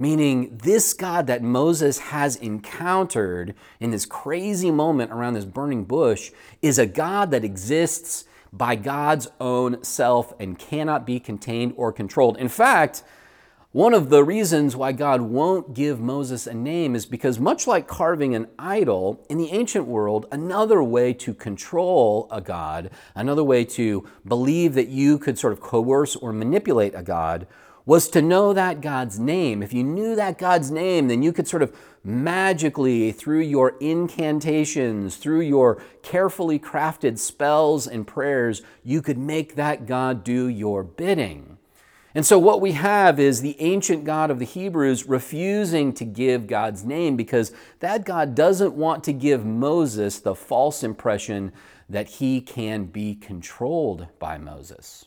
Meaning, 0.00 0.56
this 0.62 0.92
God 0.92 1.26
that 1.26 1.42
Moses 1.42 1.98
has 1.98 2.36
encountered 2.36 3.54
in 3.80 3.90
this 3.90 4.06
crazy 4.06 4.70
moment 4.70 5.10
around 5.10 5.34
this 5.34 5.44
burning 5.44 5.84
bush 5.84 6.30
is 6.62 6.78
a 6.78 6.86
God 6.86 7.32
that 7.32 7.44
exists 7.44 8.24
by 8.52 8.76
God's 8.76 9.28
own 9.40 9.82
self 9.82 10.32
and 10.38 10.56
cannot 10.56 11.04
be 11.04 11.18
contained 11.18 11.74
or 11.76 11.92
controlled. 11.92 12.36
In 12.38 12.48
fact, 12.48 13.02
one 13.72 13.92
of 13.92 14.08
the 14.08 14.24
reasons 14.24 14.74
why 14.74 14.92
God 14.92 15.20
won't 15.20 15.74
give 15.74 16.00
Moses 16.00 16.46
a 16.46 16.54
name 16.54 16.94
is 16.94 17.04
because, 17.04 17.38
much 17.38 17.66
like 17.66 17.86
carving 17.86 18.34
an 18.34 18.46
idol, 18.58 19.26
in 19.28 19.36
the 19.36 19.50
ancient 19.50 19.86
world, 19.86 20.26
another 20.32 20.82
way 20.82 21.12
to 21.12 21.34
control 21.34 22.28
a 22.30 22.40
God, 22.40 22.90
another 23.14 23.44
way 23.44 23.64
to 23.66 24.08
believe 24.26 24.74
that 24.74 24.88
you 24.88 25.18
could 25.18 25.38
sort 25.38 25.52
of 25.52 25.60
coerce 25.60 26.16
or 26.16 26.32
manipulate 26.32 26.94
a 26.94 27.02
God, 27.02 27.46
was 27.88 28.06
to 28.10 28.20
know 28.20 28.52
that 28.52 28.82
God's 28.82 29.18
name. 29.18 29.62
If 29.62 29.72
you 29.72 29.82
knew 29.82 30.14
that 30.14 30.36
God's 30.36 30.70
name, 30.70 31.08
then 31.08 31.22
you 31.22 31.32
could 31.32 31.48
sort 31.48 31.62
of 31.62 31.74
magically, 32.04 33.12
through 33.12 33.40
your 33.40 33.78
incantations, 33.80 35.16
through 35.16 35.40
your 35.40 35.80
carefully 36.02 36.58
crafted 36.58 37.18
spells 37.18 37.86
and 37.86 38.06
prayers, 38.06 38.60
you 38.84 39.00
could 39.00 39.16
make 39.16 39.54
that 39.54 39.86
God 39.86 40.22
do 40.22 40.48
your 40.48 40.82
bidding. 40.82 41.56
And 42.14 42.26
so, 42.26 42.38
what 42.38 42.60
we 42.60 42.72
have 42.72 43.18
is 43.18 43.40
the 43.40 43.58
ancient 43.58 44.04
God 44.04 44.30
of 44.30 44.38
the 44.38 44.44
Hebrews 44.44 45.08
refusing 45.08 45.94
to 45.94 46.04
give 46.04 46.46
God's 46.46 46.84
name 46.84 47.16
because 47.16 47.54
that 47.80 48.04
God 48.04 48.34
doesn't 48.34 48.74
want 48.74 49.02
to 49.04 49.14
give 49.14 49.46
Moses 49.46 50.18
the 50.18 50.34
false 50.34 50.82
impression 50.82 51.52
that 51.88 52.08
he 52.08 52.42
can 52.42 52.84
be 52.84 53.14
controlled 53.14 54.08
by 54.18 54.36
Moses. 54.36 55.06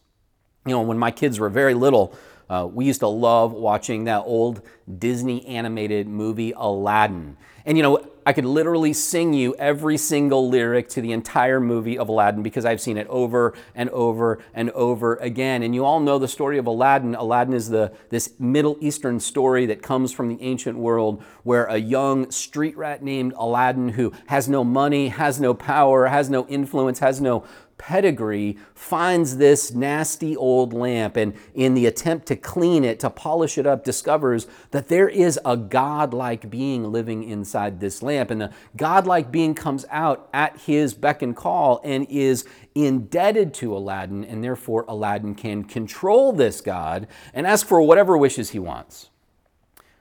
You 0.65 0.71
know, 0.71 0.81
when 0.81 0.97
my 0.97 1.11
kids 1.11 1.39
were 1.39 1.49
very 1.49 1.75
little, 1.75 2.15
uh, 2.51 2.67
we 2.67 2.83
used 2.83 2.99
to 2.99 3.07
love 3.07 3.53
watching 3.53 4.03
that 4.03 4.23
old 4.25 4.61
Disney 4.99 5.45
animated 5.47 6.05
movie, 6.05 6.53
Aladdin. 6.57 7.37
And 7.65 7.77
you 7.77 7.83
know, 7.83 8.05
I 8.25 8.33
could 8.33 8.45
literally 8.45 8.93
sing 8.93 9.33
you 9.33 9.55
every 9.55 9.97
single 9.97 10.47
lyric 10.47 10.89
to 10.89 11.01
the 11.01 11.11
entire 11.11 11.59
movie 11.59 11.97
of 11.97 12.07
Aladdin 12.07 12.43
because 12.43 12.65
I've 12.65 12.79
seen 12.79 12.97
it 12.97 13.07
over 13.07 13.55
and 13.73 13.89
over 13.89 14.43
and 14.53 14.69
over 14.71 15.15
again. 15.15 15.63
And 15.63 15.73
you 15.73 15.83
all 15.83 15.99
know 15.99 16.19
the 16.19 16.27
story 16.27 16.59
of 16.59 16.67
Aladdin. 16.67 17.15
Aladdin 17.15 17.55
is 17.55 17.69
the 17.69 17.91
this 18.09 18.33
Middle 18.39 18.77
Eastern 18.79 19.19
story 19.19 19.65
that 19.65 19.81
comes 19.81 20.11
from 20.13 20.29
the 20.29 20.41
ancient 20.41 20.77
world 20.77 21.23
where 21.43 21.65
a 21.65 21.77
young 21.77 22.29
street 22.29 22.77
rat 22.77 23.01
named 23.01 23.33
Aladdin 23.37 23.89
who 23.89 24.13
has 24.27 24.47
no 24.47 24.63
money, 24.63 25.07
has 25.07 25.39
no 25.39 25.55
power, 25.55 26.07
has 26.07 26.29
no 26.29 26.45
influence, 26.47 26.99
has 26.99 27.19
no 27.19 27.43
pedigree 27.81 28.55
finds 28.75 29.37
this 29.37 29.73
nasty 29.73 30.37
old 30.37 30.71
lamp 30.71 31.17
and 31.17 31.33
in 31.55 31.73
the 31.73 31.87
attempt 31.87 32.27
to 32.27 32.35
clean 32.35 32.83
it, 32.83 32.99
to 32.99 33.09
polish 33.09 33.57
it 33.57 33.65
up, 33.65 33.83
discovers 33.83 34.45
that 34.69 34.87
there 34.87 35.09
is 35.09 35.39
a 35.43 35.57
godlike 35.57 36.47
being 36.47 36.91
living 36.91 37.23
inside 37.51 37.81
this 37.81 38.01
lamp. 38.01 38.31
And 38.31 38.39
the 38.39 38.51
godlike 38.77 39.29
being 39.29 39.53
comes 39.53 39.85
out 39.89 40.29
at 40.33 40.57
his 40.59 40.93
beck 40.93 41.21
and 41.21 41.35
call 41.35 41.81
and 41.83 42.07
is 42.09 42.45
indebted 42.73 43.53
to 43.55 43.75
Aladdin, 43.75 44.23
and 44.23 44.41
therefore 44.41 44.85
Aladdin 44.87 45.35
can 45.35 45.65
control 45.65 46.31
this 46.31 46.61
God 46.61 47.07
and 47.33 47.45
ask 47.45 47.67
for 47.67 47.81
whatever 47.81 48.17
wishes 48.17 48.51
he 48.51 48.59
wants. 48.59 49.09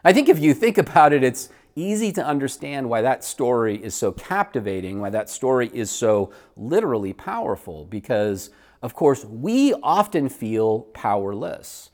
I 0.05 0.13
think 0.13 0.29
if 0.29 0.39
you 0.39 0.55
think 0.55 0.79
about 0.79 1.13
it, 1.13 1.25
it's 1.25 1.49
easy 1.75 2.13
to 2.13 2.25
understand 2.25 2.89
why 2.89 3.03
that 3.03 3.25
story 3.25 3.83
is 3.83 3.97
so 3.97 4.13
captivating, 4.13 5.01
why 5.01 5.11
that 5.11 5.29
story 5.29 5.69
is 5.75 5.91
so 5.91 6.31
literally 6.57 7.13
powerful, 7.13 7.85
because, 7.85 8.51
of 8.81 8.95
course, 8.95 9.25
we 9.25 9.75
often 9.83 10.29
feel 10.29 10.83
powerless. 10.95 11.91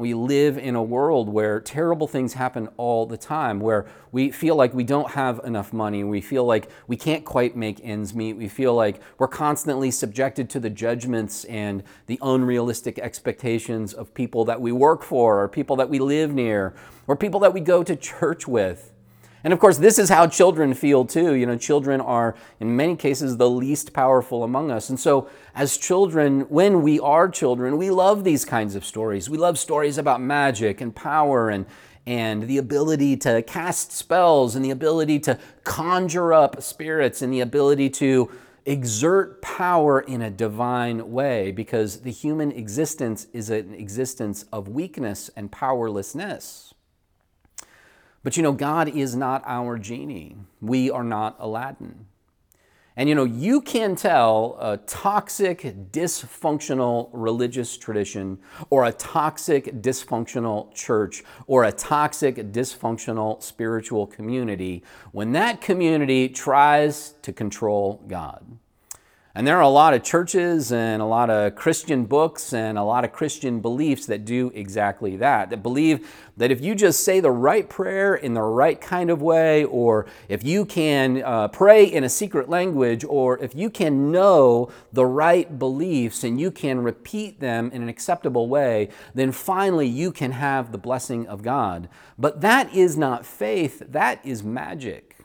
We 0.00 0.14
live 0.14 0.56
in 0.56 0.76
a 0.76 0.82
world 0.82 1.28
where 1.28 1.60
terrible 1.60 2.08
things 2.08 2.32
happen 2.32 2.70
all 2.78 3.04
the 3.04 3.18
time, 3.18 3.60
where 3.60 3.84
we 4.12 4.30
feel 4.30 4.56
like 4.56 4.72
we 4.72 4.82
don't 4.82 5.10
have 5.10 5.42
enough 5.44 5.74
money, 5.74 6.02
we 6.04 6.22
feel 6.22 6.46
like 6.46 6.70
we 6.86 6.96
can't 6.96 7.22
quite 7.22 7.54
make 7.54 7.84
ends 7.84 8.14
meet, 8.14 8.32
we 8.32 8.48
feel 8.48 8.74
like 8.74 8.98
we're 9.18 9.28
constantly 9.28 9.90
subjected 9.90 10.48
to 10.48 10.58
the 10.58 10.70
judgments 10.70 11.44
and 11.44 11.82
the 12.06 12.18
unrealistic 12.22 12.98
expectations 12.98 13.92
of 13.92 14.14
people 14.14 14.46
that 14.46 14.58
we 14.58 14.72
work 14.72 15.02
for, 15.02 15.42
or 15.42 15.48
people 15.48 15.76
that 15.76 15.90
we 15.90 15.98
live 15.98 16.32
near, 16.32 16.74
or 17.06 17.14
people 17.14 17.40
that 17.40 17.52
we 17.52 17.60
go 17.60 17.82
to 17.82 17.94
church 17.94 18.48
with. 18.48 18.92
And 19.42 19.52
of 19.52 19.58
course, 19.58 19.78
this 19.78 19.98
is 19.98 20.10
how 20.10 20.26
children 20.26 20.74
feel 20.74 21.04
too. 21.04 21.34
You 21.34 21.46
know, 21.46 21.56
children 21.56 22.00
are, 22.00 22.34
in 22.58 22.76
many 22.76 22.96
cases, 22.96 23.36
the 23.36 23.48
least 23.48 23.92
powerful 23.92 24.44
among 24.44 24.70
us. 24.70 24.90
And 24.90 25.00
so, 25.00 25.30
as 25.54 25.78
children, 25.78 26.42
when 26.42 26.82
we 26.82 27.00
are 27.00 27.28
children, 27.28 27.78
we 27.78 27.90
love 27.90 28.24
these 28.24 28.44
kinds 28.44 28.74
of 28.74 28.84
stories. 28.84 29.30
We 29.30 29.38
love 29.38 29.58
stories 29.58 29.96
about 29.96 30.20
magic 30.20 30.80
and 30.80 30.94
power 30.94 31.48
and, 31.48 31.64
and 32.06 32.42
the 32.42 32.58
ability 32.58 33.16
to 33.18 33.42
cast 33.42 33.92
spells 33.92 34.54
and 34.56 34.64
the 34.64 34.70
ability 34.70 35.18
to 35.20 35.38
conjure 35.64 36.34
up 36.34 36.62
spirits 36.62 37.22
and 37.22 37.32
the 37.32 37.40
ability 37.40 37.88
to 37.90 38.30
exert 38.66 39.40
power 39.40 40.00
in 40.00 40.20
a 40.20 40.30
divine 40.30 41.10
way 41.10 41.50
because 41.50 42.02
the 42.02 42.10
human 42.10 42.52
existence 42.52 43.26
is 43.32 43.48
an 43.48 43.72
existence 43.74 44.44
of 44.52 44.68
weakness 44.68 45.30
and 45.34 45.50
powerlessness. 45.50 46.69
But 48.22 48.36
you 48.36 48.42
know, 48.42 48.52
God 48.52 48.88
is 48.88 49.16
not 49.16 49.42
our 49.46 49.78
genie. 49.78 50.36
We 50.60 50.90
are 50.90 51.04
not 51.04 51.36
Aladdin. 51.38 52.06
And 52.96 53.08
you 53.08 53.14
know, 53.14 53.24
you 53.24 53.62
can 53.62 53.96
tell 53.96 54.58
a 54.60 54.76
toxic, 54.76 55.62
dysfunctional 55.90 57.08
religious 57.14 57.78
tradition, 57.78 58.38
or 58.68 58.84
a 58.84 58.92
toxic, 58.92 59.80
dysfunctional 59.80 60.74
church, 60.74 61.22
or 61.46 61.64
a 61.64 61.72
toxic, 61.72 62.36
dysfunctional 62.52 63.42
spiritual 63.42 64.06
community 64.06 64.82
when 65.12 65.32
that 65.32 65.62
community 65.62 66.28
tries 66.28 67.14
to 67.22 67.32
control 67.32 68.04
God. 68.06 68.44
And 69.40 69.46
there 69.46 69.56
are 69.56 69.62
a 69.62 69.70
lot 69.70 69.94
of 69.94 70.02
churches 70.02 70.70
and 70.70 71.00
a 71.00 71.06
lot 71.06 71.30
of 71.30 71.54
Christian 71.54 72.04
books 72.04 72.52
and 72.52 72.76
a 72.76 72.82
lot 72.82 73.06
of 73.06 73.12
Christian 73.14 73.60
beliefs 73.60 74.04
that 74.04 74.26
do 74.26 74.52
exactly 74.54 75.16
that, 75.16 75.48
that 75.48 75.62
believe 75.62 76.06
that 76.36 76.50
if 76.50 76.60
you 76.60 76.74
just 76.74 77.02
say 77.04 77.20
the 77.20 77.30
right 77.30 77.66
prayer 77.66 78.14
in 78.14 78.34
the 78.34 78.42
right 78.42 78.78
kind 78.78 79.08
of 79.08 79.22
way, 79.22 79.64
or 79.64 80.04
if 80.28 80.44
you 80.44 80.66
can 80.66 81.22
uh, 81.22 81.48
pray 81.48 81.86
in 81.86 82.04
a 82.04 82.08
secret 82.10 82.50
language, 82.50 83.02
or 83.02 83.38
if 83.42 83.54
you 83.54 83.70
can 83.70 84.12
know 84.12 84.70
the 84.92 85.06
right 85.06 85.58
beliefs 85.58 86.22
and 86.22 86.38
you 86.38 86.50
can 86.50 86.82
repeat 86.82 87.40
them 87.40 87.70
in 87.72 87.80
an 87.80 87.88
acceptable 87.88 88.46
way, 88.46 88.90
then 89.14 89.32
finally 89.32 89.86
you 89.86 90.12
can 90.12 90.32
have 90.32 90.70
the 90.70 90.76
blessing 90.76 91.26
of 91.26 91.40
God. 91.40 91.88
But 92.18 92.42
that 92.42 92.74
is 92.74 92.98
not 92.98 93.24
faith, 93.24 93.82
that 93.88 94.20
is 94.22 94.42
magic. 94.42 95.16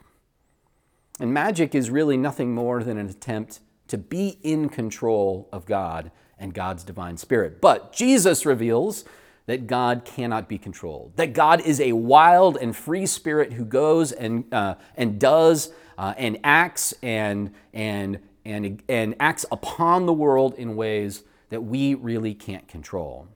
And 1.20 1.34
magic 1.34 1.76
is 1.76 1.90
really 1.90 2.16
nothing 2.16 2.56
more 2.56 2.82
than 2.82 2.98
an 2.98 3.10
attempt 3.10 3.60
to 3.88 3.98
be 3.98 4.40
in 4.44 4.70
control 4.70 5.48
of 5.52 5.66
God 5.66 6.12
and 6.38 6.54
God's 6.54 6.84
divine 6.84 7.18
spirit. 7.18 7.62
But 7.62 7.94
Jesus 7.94 8.46
reveals 8.46 9.06
that 9.46 9.68
God 9.68 10.06
cannot 10.06 10.50
be 10.50 10.58
controlled, 10.58 11.14
that 11.18 11.34
God 11.34 11.62
is 11.62 11.80
a 11.80 11.92
wild 11.94 12.58
and 12.58 12.76
free 12.76 13.06
spirit 13.06 13.54
who 13.54 13.66
goes 13.66 14.12
and, 14.12 14.52
uh, 14.54 14.76
and 14.96 15.20
does 15.20 15.72
uh, 15.98 16.14
and 16.18 16.40
acts 16.44 16.94
and, 17.04 17.54
and, 17.74 18.20
and, 18.44 18.82
and 18.90 19.16
acts 19.20 19.46
upon 19.52 20.06
the 20.06 20.14
world 20.14 20.56
in 20.56 20.76
ways 20.76 21.24
that 21.50 21.62
we 21.62 21.94
really 21.94 22.34
can't 22.34 22.68
control. 22.68 23.28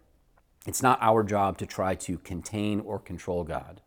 It's 0.66 0.82
not 0.84 1.00
our 1.02 1.24
job 1.24 1.58
to 1.60 1.66
try 1.66 1.96
to 1.96 2.18
contain 2.20 2.80
or 2.82 3.00
control 3.00 3.44
God. 3.44 3.82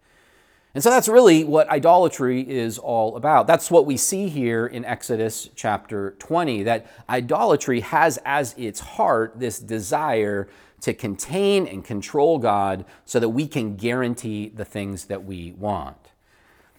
And 0.74 0.82
so 0.82 0.88
that's 0.88 1.08
really 1.08 1.44
what 1.44 1.68
idolatry 1.68 2.40
is 2.40 2.78
all 2.78 3.16
about. 3.16 3.46
That's 3.46 3.70
what 3.70 3.84
we 3.84 3.98
see 3.98 4.28
here 4.28 4.66
in 4.66 4.84
Exodus 4.86 5.50
chapter 5.54 6.12
20 6.18 6.62
that 6.62 6.86
idolatry 7.10 7.80
has 7.80 8.18
as 8.24 8.54
its 8.56 8.80
heart 8.80 9.34
this 9.36 9.58
desire 9.58 10.48
to 10.80 10.94
contain 10.94 11.66
and 11.66 11.84
control 11.84 12.38
God 12.38 12.86
so 13.04 13.20
that 13.20 13.28
we 13.28 13.46
can 13.46 13.76
guarantee 13.76 14.48
the 14.48 14.64
things 14.64 15.04
that 15.06 15.24
we 15.24 15.52
want. 15.52 15.96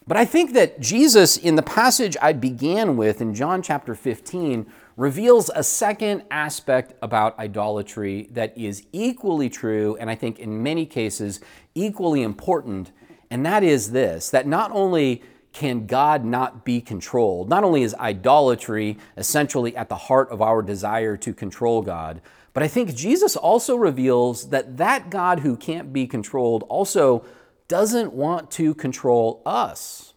But 0.05 0.17
I 0.17 0.25
think 0.25 0.53
that 0.53 0.81
Jesus, 0.81 1.37
in 1.37 1.55
the 1.55 1.61
passage 1.61 2.17
I 2.21 2.33
began 2.33 2.97
with 2.97 3.21
in 3.21 3.33
John 3.33 3.61
chapter 3.61 3.95
15, 3.95 4.65
reveals 4.97 5.49
a 5.55 5.63
second 5.63 6.23
aspect 6.29 6.93
about 7.01 7.39
idolatry 7.39 8.27
that 8.31 8.57
is 8.57 8.85
equally 8.91 9.49
true 9.49 9.95
and 9.99 10.09
I 10.09 10.15
think 10.15 10.39
in 10.39 10.61
many 10.61 10.85
cases 10.85 11.39
equally 11.73 12.21
important 12.21 12.91
and 13.29 13.45
that 13.45 13.63
is 13.63 13.91
this 13.91 14.29
that 14.29 14.47
not 14.47 14.71
only 14.71 15.21
can 15.53 15.85
God 15.85 16.25
not 16.25 16.65
be 16.65 16.81
controlled, 16.81 17.47
not 17.47 17.63
only 17.63 17.83
is 17.83 17.93
idolatry 17.95 18.97
essentially 19.15 19.75
at 19.75 19.87
the 19.87 19.95
heart 19.95 20.29
of 20.29 20.41
our 20.41 20.61
desire 20.61 21.15
to 21.17 21.33
control 21.33 21.81
God, 21.81 22.21
but 22.53 22.63
I 22.63 22.67
think 22.67 22.95
Jesus 22.95 23.35
also 23.35 23.75
reveals 23.75 24.49
that 24.49 24.77
that 24.77 25.09
God 25.09 25.39
who 25.39 25.57
can't 25.57 25.93
be 25.93 26.07
controlled 26.07 26.63
also 26.69 27.25
doesn't 27.67 28.13
want 28.13 28.51
to 28.51 28.75
control 28.75 29.41
us. 29.45 30.13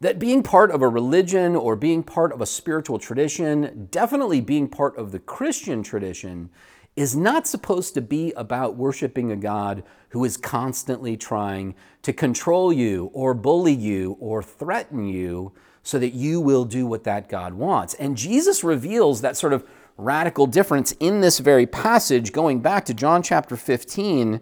That 0.00 0.18
being 0.18 0.42
part 0.42 0.70
of 0.70 0.80
a 0.80 0.88
religion 0.88 1.54
or 1.54 1.76
being 1.76 2.02
part 2.02 2.32
of 2.32 2.40
a 2.40 2.46
spiritual 2.46 2.98
tradition, 2.98 3.88
definitely 3.90 4.40
being 4.40 4.68
part 4.68 4.96
of 4.96 5.12
the 5.12 5.18
Christian 5.18 5.82
tradition, 5.82 6.50
is 6.96 7.16
not 7.16 7.46
supposed 7.46 7.94
to 7.94 8.00
be 8.00 8.32
about 8.32 8.76
worshiping 8.76 9.30
a 9.30 9.36
God 9.36 9.82
who 10.10 10.24
is 10.24 10.36
constantly 10.36 11.16
trying 11.16 11.74
to 12.02 12.12
control 12.12 12.72
you 12.72 13.10
or 13.12 13.32
bully 13.32 13.72
you 13.72 14.16
or 14.20 14.42
threaten 14.42 15.06
you 15.06 15.52
so 15.82 15.98
that 15.98 16.10
you 16.10 16.40
will 16.40 16.64
do 16.64 16.86
what 16.86 17.04
that 17.04 17.28
God 17.28 17.54
wants. 17.54 17.94
And 17.94 18.16
Jesus 18.16 18.64
reveals 18.64 19.20
that 19.20 19.36
sort 19.36 19.52
of 19.52 19.66
radical 19.96 20.46
difference 20.46 20.92
in 20.92 21.20
this 21.20 21.38
very 21.38 21.66
passage, 21.66 22.32
going 22.32 22.60
back 22.60 22.84
to 22.86 22.94
John 22.94 23.22
chapter 23.22 23.56
15. 23.56 24.40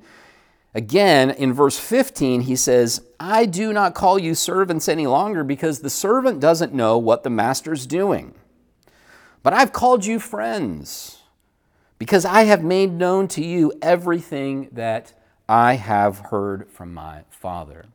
Again, 0.74 1.30
in 1.30 1.52
verse 1.52 1.78
15, 1.78 2.42
he 2.42 2.56
says, 2.56 3.02
I 3.18 3.46
do 3.46 3.72
not 3.72 3.94
call 3.94 4.18
you 4.18 4.34
servants 4.34 4.88
any 4.88 5.06
longer 5.06 5.44
because 5.44 5.80
the 5.80 5.90
servant 5.90 6.40
doesn't 6.40 6.74
know 6.74 6.98
what 6.98 7.22
the 7.22 7.30
master's 7.30 7.86
doing. 7.86 8.34
But 9.42 9.52
I've 9.52 9.72
called 9.72 10.04
you 10.04 10.18
friends 10.18 11.17
because 11.98 12.24
I 12.24 12.44
have 12.44 12.62
made 12.62 12.92
known 12.92 13.28
to 13.28 13.44
you 13.44 13.72
everything 13.82 14.68
that 14.72 15.12
I 15.48 15.74
have 15.74 16.18
heard 16.18 16.70
from 16.70 16.94
my 16.94 17.24
Father. 17.30 17.86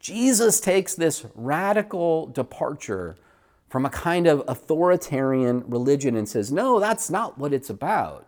Jesus 0.00 0.60
takes 0.60 0.94
this 0.94 1.26
radical 1.34 2.26
departure 2.26 3.16
from 3.68 3.84
a 3.84 3.90
kind 3.90 4.26
of 4.26 4.42
authoritarian 4.46 5.64
religion 5.66 6.16
and 6.16 6.28
says, 6.28 6.52
No, 6.52 6.78
that's 6.80 7.10
not 7.10 7.38
what 7.38 7.52
it's 7.52 7.70
about. 7.70 8.26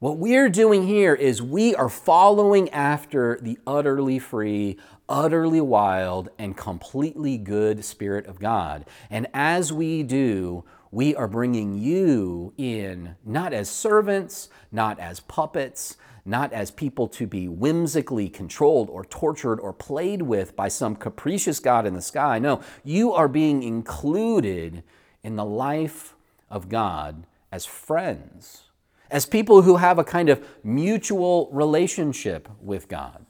What 0.00 0.18
we're 0.18 0.48
doing 0.48 0.88
here 0.88 1.14
is 1.14 1.40
we 1.40 1.76
are 1.76 1.88
following 1.88 2.68
after 2.70 3.38
the 3.40 3.56
utterly 3.64 4.18
free, 4.18 4.76
utterly 5.08 5.60
wild, 5.60 6.28
and 6.40 6.56
completely 6.56 7.38
good 7.38 7.84
Spirit 7.84 8.26
of 8.26 8.40
God. 8.40 8.84
And 9.10 9.28
as 9.32 9.72
we 9.72 10.02
do, 10.02 10.64
we 10.92 11.16
are 11.16 11.26
bringing 11.26 11.76
you 11.78 12.52
in 12.58 13.16
not 13.24 13.54
as 13.54 13.68
servants, 13.68 14.50
not 14.70 15.00
as 15.00 15.20
puppets, 15.20 15.96
not 16.24 16.52
as 16.52 16.70
people 16.70 17.08
to 17.08 17.26
be 17.26 17.48
whimsically 17.48 18.28
controlled 18.28 18.90
or 18.90 19.04
tortured 19.06 19.58
or 19.58 19.72
played 19.72 20.22
with 20.22 20.54
by 20.54 20.68
some 20.68 20.94
capricious 20.94 21.58
God 21.58 21.86
in 21.86 21.94
the 21.94 22.02
sky. 22.02 22.38
No, 22.38 22.60
you 22.84 23.12
are 23.12 23.26
being 23.26 23.62
included 23.62 24.84
in 25.24 25.36
the 25.36 25.46
life 25.46 26.14
of 26.50 26.68
God 26.68 27.26
as 27.50 27.64
friends, 27.64 28.64
as 29.10 29.24
people 29.24 29.62
who 29.62 29.76
have 29.78 29.98
a 29.98 30.04
kind 30.04 30.28
of 30.28 30.46
mutual 30.62 31.48
relationship 31.52 32.48
with 32.60 32.86
God. 32.86 33.24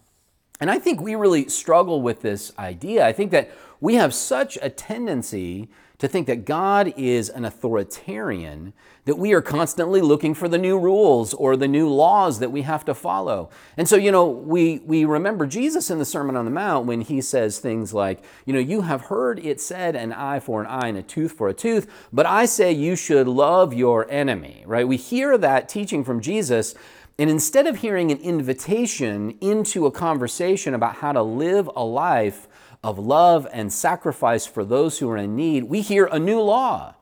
And 0.61 0.70
I 0.70 0.79
think 0.79 1.01
we 1.01 1.14
really 1.14 1.48
struggle 1.48 2.03
with 2.03 2.22
this 2.22 2.53
idea. 2.59 3.07
I 3.07 3.12
think 3.12 3.31
that 3.31 3.51
we 3.81 3.94
have 3.94 4.12
such 4.14 4.59
a 4.61 4.68
tendency 4.68 5.68
to 6.02 6.08
think 6.08 6.26
that 6.26 6.44
God 6.44 6.92
is 6.96 7.28
an 7.28 7.44
authoritarian, 7.44 8.72
that 9.04 9.18
we 9.18 9.32
are 9.34 9.40
constantly 9.40 10.00
looking 10.00 10.34
for 10.34 10.48
the 10.48 10.58
new 10.58 10.76
rules 10.76 11.32
or 11.32 11.56
the 11.56 11.68
new 11.68 11.88
laws 11.88 12.40
that 12.40 12.50
we 12.50 12.62
have 12.62 12.84
to 12.86 12.92
follow. 12.92 13.50
And 13.76 13.88
so, 13.88 13.94
you 13.94 14.10
know, 14.10 14.28
we, 14.28 14.80
we 14.80 15.04
remember 15.04 15.46
Jesus 15.46 15.92
in 15.92 16.00
the 16.00 16.04
Sermon 16.04 16.34
on 16.34 16.44
the 16.44 16.50
Mount 16.50 16.86
when 16.86 17.02
he 17.02 17.20
says 17.20 17.60
things 17.60 17.94
like, 17.94 18.24
you 18.46 18.52
know, 18.52 18.58
you 18.58 18.80
have 18.80 19.02
heard 19.02 19.38
it 19.38 19.60
said, 19.60 19.94
an 19.94 20.12
eye 20.12 20.40
for 20.40 20.60
an 20.60 20.66
eye 20.66 20.88
and 20.88 20.98
a 20.98 21.04
tooth 21.04 21.30
for 21.30 21.48
a 21.48 21.54
tooth, 21.54 21.88
but 22.12 22.26
I 22.26 22.46
say 22.46 22.72
you 22.72 22.96
should 22.96 23.28
love 23.28 23.72
your 23.72 24.10
enemy, 24.10 24.64
right? 24.66 24.88
We 24.88 24.96
hear 24.96 25.38
that 25.38 25.68
teaching 25.68 26.02
from 26.02 26.20
Jesus. 26.20 26.74
And 27.16 27.30
instead 27.30 27.68
of 27.68 27.76
hearing 27.76 28.10
an 28.10 28.18
invitation 28.18 29.38
into 29.40 29.86
a 29.86 29.92
conversation 29.92 30.74
about 30.74 30.96
how 30.96 31.12
to 31.12 31.22
live 31.22 31.70
a 31.76 31.84
life 31.84 32.48
of 32.83 32.99
love 32.99 33.47
and 33.53 33.73
sacrifice 33.73 34.47
for 34.47 34.64
those 34.64 34.99
who 34.99 35.09
are 35.11 35.16
in 35.16 35.37
need, 35.37 35.64
we 35.64 35.81
hear 35.81 36.07
a 36.07 36.18
new 36.18 36.40
law. 36.40 36.95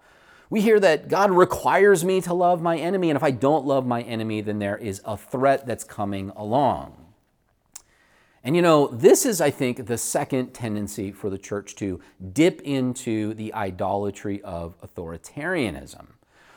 We 0.51 0.61
hear 0.61 0.81
that 0.81 1.09
God 1.09 1.31
requires 1.31 2.05
me 2.05 2.21
to 2.23 2.35
love 2.35 2.61
my 2.61 2.77
enemy, 2.77 3.09
and 3.09 3.17
if 3.17 3.23
I 3.23 3.31
don't 3.31 3.65
love 3.65 3.87
my 3.87 4.03
enemy, 4.03 4.41
then 4.41 4.59
there 4.59 4.77
is 4.77 5.01
a 5.05 5.17
threat 5.17 5.65
that's 5.67 5.85
coming 5.85 6.31
along. 6.37 6.97
And 8.43 8.57
you 8.57 8.63
know, 8.63 8.89
this 8.89 9.27
is, 9.27 9.41
I 9.41 9.51
think, 9.51 9.87
the 9.87 9.99
second 9.99 10.53
tendency 10.53 11.13
for 11.13 11.31
the 11.31 11.39
church 11.39 11.77
to 11.77 12.01
dip 12.33 12.61
into 12.63 13.35
the 13.35 13.53
idolatry 13.55 14.43
of 14.43 14.81
authoritarianism. 14.81 16.07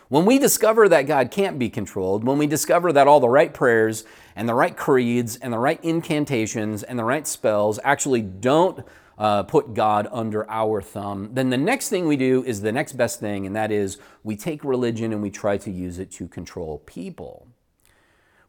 When 0.10 0.26
we 0.26 0.38
discover 0.38 0.88
that 0.90 1.08
God 1.08 1.32
can't 1.32 1.60
be 1.60 1.70
controlled, 1.70 2.24
when 2.24 2.38
we 2.38 2.48
discover 2.48 2.94
that 2.94 3.08
all 3.08 3.20
the 3.20 3.30
right 3.30 3.54
prayers 3.54 4.06
and 4.36 4.48
the 4.48 4.54
right 4.54 4.76
creeds 4.76 5.38
and 5.38 5.52
the 5.52 5.60
right 5.60 5.80
incantations 5.84 6.84
and 6.84 6.98
the 6.98 7.04
right 7.04 7.28
spells 7.28 7.80
actually 7.84 8.22
don't 8.22 8.86
uh, 9.24 9.42
put 9.42 9.74
God 9.74 10.10
under 10.12 10.50
our 10.52 10.82
thumb, 10.82 11.30
then 11.32 11.50
the 11.50 11.58
next 11.58 11.88
thing 11.88 12.08
we 12.08 12.18
do 12.18 12.44
is 12.44 12.60
the 12.60 12.74
next 12.74 12.94
best 12.98 13.22
thing, 13.22 13.46
and 13.48 13.56
that 13.56 13.72
is 13.72 13.98
we 14.22 14.36
take 14.36 14.66
religion 14.66 15.14
and 15.14 15.22
we 15.22 15.32
try 15.32 15.56
to 15.56 15.72
use 15.72 15.98
it 15.98 16.12
to 16.12 16.28
control 16.28 16.80
people. 16.80 17.48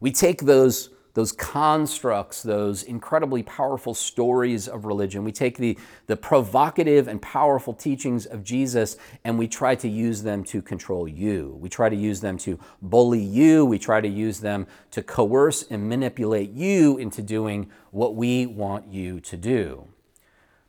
We 0.01 0.11
take 0.11 0.41
those, 0.41 0.89
those 1.13 1.31
constructs, 1.31 2.43
those 2.43 2.83
incredibly 2.83 3.41
powerful 3.41 3.93
stories 3.93 4.67
of 4.67 4.83
religion, 4.83 5.23
we 5.23 5.31
take 5.31 5.57
the, 5.57 5.79
the 6.07 6.17
provocative 6.17 7.07
and 7.07 7.21
powerful 7.21 7.73
teachings 7.73 8.25
of 8.25 8.43
Jesus, 8.43 8.97
and 9.23 9.39
we 9.39 9.47
try 9.47 9.75
to 9.75 9.87
use 9.87 10.23
them 10.23 10.43
to 10.43 10.61
control 10.61 11.07
you. 11.07 11.57
We 11.57 11.69
try 11.69 11.87
to 11.87 11.95
use 11.95 12.19
them 12.19 12.37
to 12.39 12.59
bully 12.81 13.23
you. 13.23 13.65
We 13.65 13.79
try 13.79 14.01
to 14.01 14.09
use 14.09 14.41
them 14.41 14.67
to 14.91 15.01
coerce 15.01 15.63
and 15.69 15.87
manipulate 15.87 16.51
you 16.51 16.97
into 16.97 17.21
doing 17.21 17.71
what 17.91 18.13
we 18.13 18.45
want 18.45 18.91
you 18.91 19.21
to 19.21 19.37
do. 19.37 19.87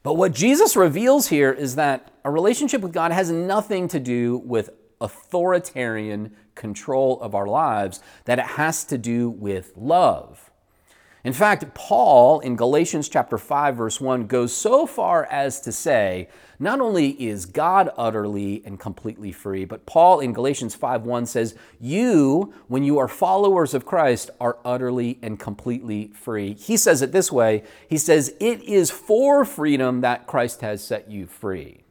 But 0.07 0.15
what 0.15 0.33
Jesus 0.33 0.77
reveals 0.77 1.27
here 1.27 1.51
is 1.51 1.75
that 1.75 2.13
a 2.25 2.31
relationship 2.31 2.81
with 2.81 2.93
God 2.93 3.11
has 3.11 3.29
nothing 3.29 3.89
to 3.89 3.99
do 3.99 4.37
with 4.37 4.71
authoritarian 5.01 6.37
control 6.55 7.21
of 7.21 7.35
our 7.35 7.49
lives, 7.49 7.99
that 8.25 8.39
it 8.39 8.45
has 8.45 8.85
to 8.85 8.99
do 8.99 9.29
with 9.29 9.73
love. 9.75 10.46
In 11.27 11.33
fact, 11.33 11.75
Paul 11.75 12.39
in 12.39 12.55
Galatians 12.55 13.09
chapter 13.09 13.37
5 13.37 13.77
verse 13.77 14.01
1 14.01 14.29
goes 14.29 14.55
so 14.55 14.87
far 14.87 15.25
as 15.25 15.61
to 15.63 15.73
say, 15.73 16.29
not 16.61 16.81
only 16.81 17.21
is 17.21 17.47
God 17.47 17.91
utterly 17.99 18.63
and 18.65 18.79
completely 18.79 19.33
free, 19.33 19.65
but 19.65 19.87
Paul 19.87 20.21
in 20.21 20.33
Galatians 20.33 20.77
5:1 20.77 21.27
says, 21.27 21.57
"You, 21.81 22.53
when 22.69 22.85
you 22.85 22.99
are 22.99 23.09
followers 23.09 23.75
of 23.75 23.85
Christ, 23.85 24.31
are 24.41 24.59
utterly 24.65 25.19
and 25.21 25.37
completely 25.37 26.13
free." 26.15 26.55
He 26.55 26.77
says 26.77 27.03
it 27.03 27.11
this 27.11 27.33
way. 27.33 27.65
He 27.89 27.99
says, 27.99 28.33
"It 28.39 28.63
is 28.63 28.93
for 28.93 29.45
freedom 29.45 30.03
that 30.03 30.29
Christ 30.29 30.61
has 30.61 30.81
set 30.81 31.11
you 31.11 31.27
free." 31.27 31.86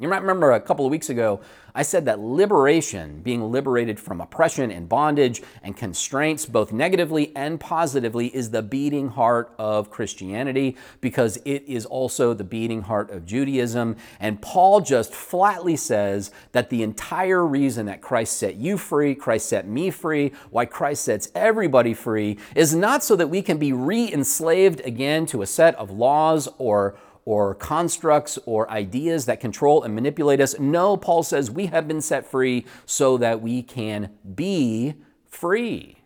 You 0.00 0.08
might 0.08 0.22
remember 0.22 0.52
a 0.52 0.60
couple 0.60 0.86
of 0.86 0.90
weeks 0.90 1.10
ago, 1.10 1.40
I 1.74 1.82
said 1.82 2.06
that 2.06 2.18
liberation, 2.18 3.20
being 3.20 3.52
liberated 3.52 4.00
from 4.00 4.20
oppression 4.20 4.70
and 4.70 4.88
bondage 4.88 5.42
and 5.62 5.76
constraints, 5.76 6.46
both 6.46 6.72
negatively 6.72 7.36
and 7.36 7.60
positively, 7.60 8.34
is 8.34 8.50
the 8.50 8.62
beating 8.62 9.10
heart 9.10 9.52
of 9.58 9.90
Christianity 9.90 10.76
because 11.02 11.36
it 11.44 11.64
is 11.66 11.84
also 11.84 12.32
the 12.32 12.44
beating 12.44 12.82
heart 12.82 13.10
of 13.10 13.26
Judaism. 13.26 13.96
And 14.18 14.40
Paul 14.40 14.80
just 14.80 15.12
flatly 15.12 15.76
says 15.76 16.30
that 16.52 16.70
the 16.70 16.82
entire 16.82 17.46
reason 17.46 17.84
that 17.86 18.00
Christ 18.00 18.38
set 18.38 18.56
you 18.56 18.78
free, 18.78 19.14
Christ 19.14 19.50
set 19.50 19.68
me 19.68 19.90
free, 19.90 20.32
why 20.50 20.64
Christ 20.64 21.04
sets 21.04 21.30
everybody 21.34 21.92
free, 21.92 22.38
is 22.56 22.74
not 22.74 23.04
so 23.04 23.16
that 23.16 23.28
we 23.28 23.42
can 23.42 23.58
be 23.58 23.74
re 23.74 24.10
enslaved 24.10 24.80
again 24.80 25.26
to 25.26 25.42
a 25.42 25.46
set 25.46 25.74
of 25.74 25.90
laws 25.90 26.48
or 26.56 26.96
or 27.24 27.54
constructs 27.54 28.38
or 28.46 28.70
ideas 28.70 29.26
that 29.26 29.40
control 29.40 29.82
and 29.82 29.94
manipulate 29.94 30.40
us. 30.40 30.58
No, 30.58 30.96
Paul 30.96 31.22
says 31.22 31.50
we 31.50 31.66
have 31.66 31.86
been 31.86 32.00
set 32.00 32.26
free 32.26 32.64
so 32.86 33.16
that 33.18 33.40
we 33.40 33.62
can 33.62 34.10
be 34.34 34.94
free. 35.28 36.02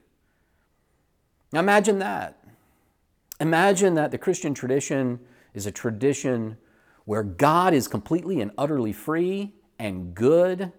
Now 1.52 1.60
imagine 1.60 1.98
that. 2.00 2.38
Imagine 3.40 3.94
that 3.94 4.10
the 4.10 4.18
Christian 4.18 4.54
tradition 4.54 5.20
is 5.54 5.66
a 5.66 5.72
tradition 5.72 6.56
where 7.04 7.22
God 7.22 7.74
is 7.74 7.88
completely 7.88 8.40
and 8.40 8.50
utterly 8.56 8.92
free 8.92 9.52
and 9.78 10.14
good, 10.14 10.72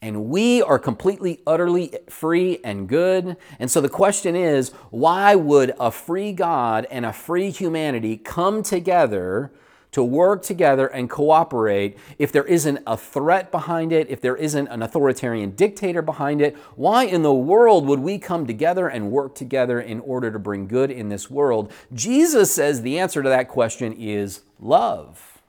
and 0.00 0.26
we 0.26 0.60
are 0.62 0.78
completely, 0.78 1.40
utterly 1.46 1.94
free 2.08 2.58
and 2.64 2.88
good. 2.88 3.36
And 3.58 3.70
so 3.70 3.80
the 3.80 3.88
question 3.88 4.34
is 4.36 4.70
why 4.90 5.34
would 5.34 5.74
a 5.78 5.90
free 5.90 6.32
God 6.32 6.86
and 6.90 7.06
a 7.06 7.12
free 7.12 7.50
humanity 7.50 8.16
come 8.16 8.62
together 8.62 9.52
to 9.92 10.02
work 10.02 10.42
together 10.42 10.86
and 10.86 11.08
cooperate 11.08 11.96
if 12.18 12.32
there 12.32 12.44
isn't 12.44 12.80
a 12.86 12.96
threat 12.96 13.50
behind 13.50 13.92
it, 13.92 14.08
if 14.10 14.20
there 14.20 14.36
isn't 14.36 14.68
an 14.68 14.82
authoritarian 14.82 15.50
dictator 15.50 16.02
behind 16.02 16.40
it? 16.40 16.56
Why 16.76 17.04
in 17.04 17.22
the 17.22 17.32
world 17.32 17.86
would 17.86 18.00
we 18.00 18.18
come 18.18 18.46
together 18.46 18.88
and 18.88 19.10
work 19.10 19.34
together 19.34 19.80
in 19.80 20.00
order 20.00 20.30
to 20.30 20.38
bring 20.38 20.66
good 20.66 20.90
in 20.90 21.08
this 21.10 21.30
world? 21.30 21.72
Jesus 21.92 22.52
says 22.52 22.82
the 22.82 22.98
answer 22.98 23.22
to 23.22 23.28
that 23.28 23.48
question 23.48 23.92
is 23.92 24.40
love. 24.58 25.42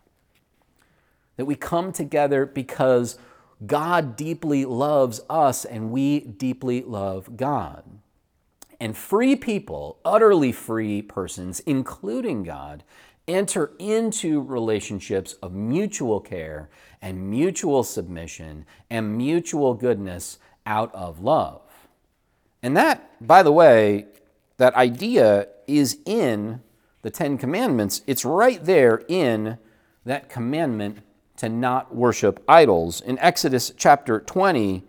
That 1.38 1.46
we 1.46 1.56
come 1.56 1.92
together 1.92 2.46
because 2.46 3.18
God 3.66 4.16
deeply 4.16 4.66
loves 4.66 5.22
us 5.30 5.64
and 5.64 5.92
we 5.92 6.20
deeply 6.20 6.82
love 6.82 7.38
God. 7.38 7.84
And 8.80 8.98
free 8.98 9.38
people, 9.38 10.00
utterly 10.04 10.52
free 10.52 11.02
persons, 11.02 11.62
including 11.62 12.44
God, 12.44 12.84
enter 13.28 13.72
into 13.80 14.42
relationships 14.42 15.34
of 15.42 15.54
mutual 15.54 16.20
care 16.20 16.70
and 17.02 17.30
mutual 17.30 17.84
submission 17.84 18.66
and 18.90 19.18
mutual 19.18 19.74
goodness 19.74 20.40
out 20.66 20.94
of 20.94 21.20
love. 21.22 21.62
And 22.62 22.76
that, 22.78 23.10
by 23.26 23.44
the 23.44 23.52
way, 23.52 24.06
that 24.58 24.76
idea 24.76 25.48
is 25.68 25.98
in 26.06 26.62
the 27.02 27.10
Ten 27.10 27.38
Commandments. 27.38 28.02
It's 28.08 28.24
right 28.24 28.64
there 28.64 29.04
in 29.08 29.58
that 30.06 30.30
commandment 30.30 31.00
to 31.38 31.50
not 31.50 31.96
worship 31.96 32.44
idols. 32.48 33.02
In 33.02 33.20
Exodus 33.20 33.74
chapter 33.76 34.20
20, 34.20 34.84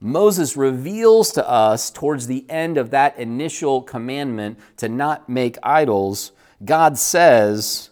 Moses 0.00 0.56
reveals 0.56 1.32
to 1.32 1.48
us 1.48 1.90
towards 1.90 2.26
the 2.26 2.44
end 2.48 2.76
of 2.76 2.90
that 2.90 3.18
initial 3.18 3.82
commandment 3.82 4.58
to 4.76 4.88
not 4.88 5.28
make 5.28 5.56
idols 5.62 6.32
God 6.64 6.98
says 6.98 7.90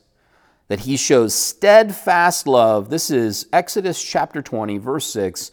that 0.69 0.81
he 0.81 0.97
shows 0.97 1.35
steadfast 1.35 2.47
love. 2.47 2.91
This 2.91 3.11
is 3.11 3.47
Exodus 3.53 4.03
chapter 4.03 4.41
20, 4.41 4.79
verse 4.79 5.07
6. 5.07 5.53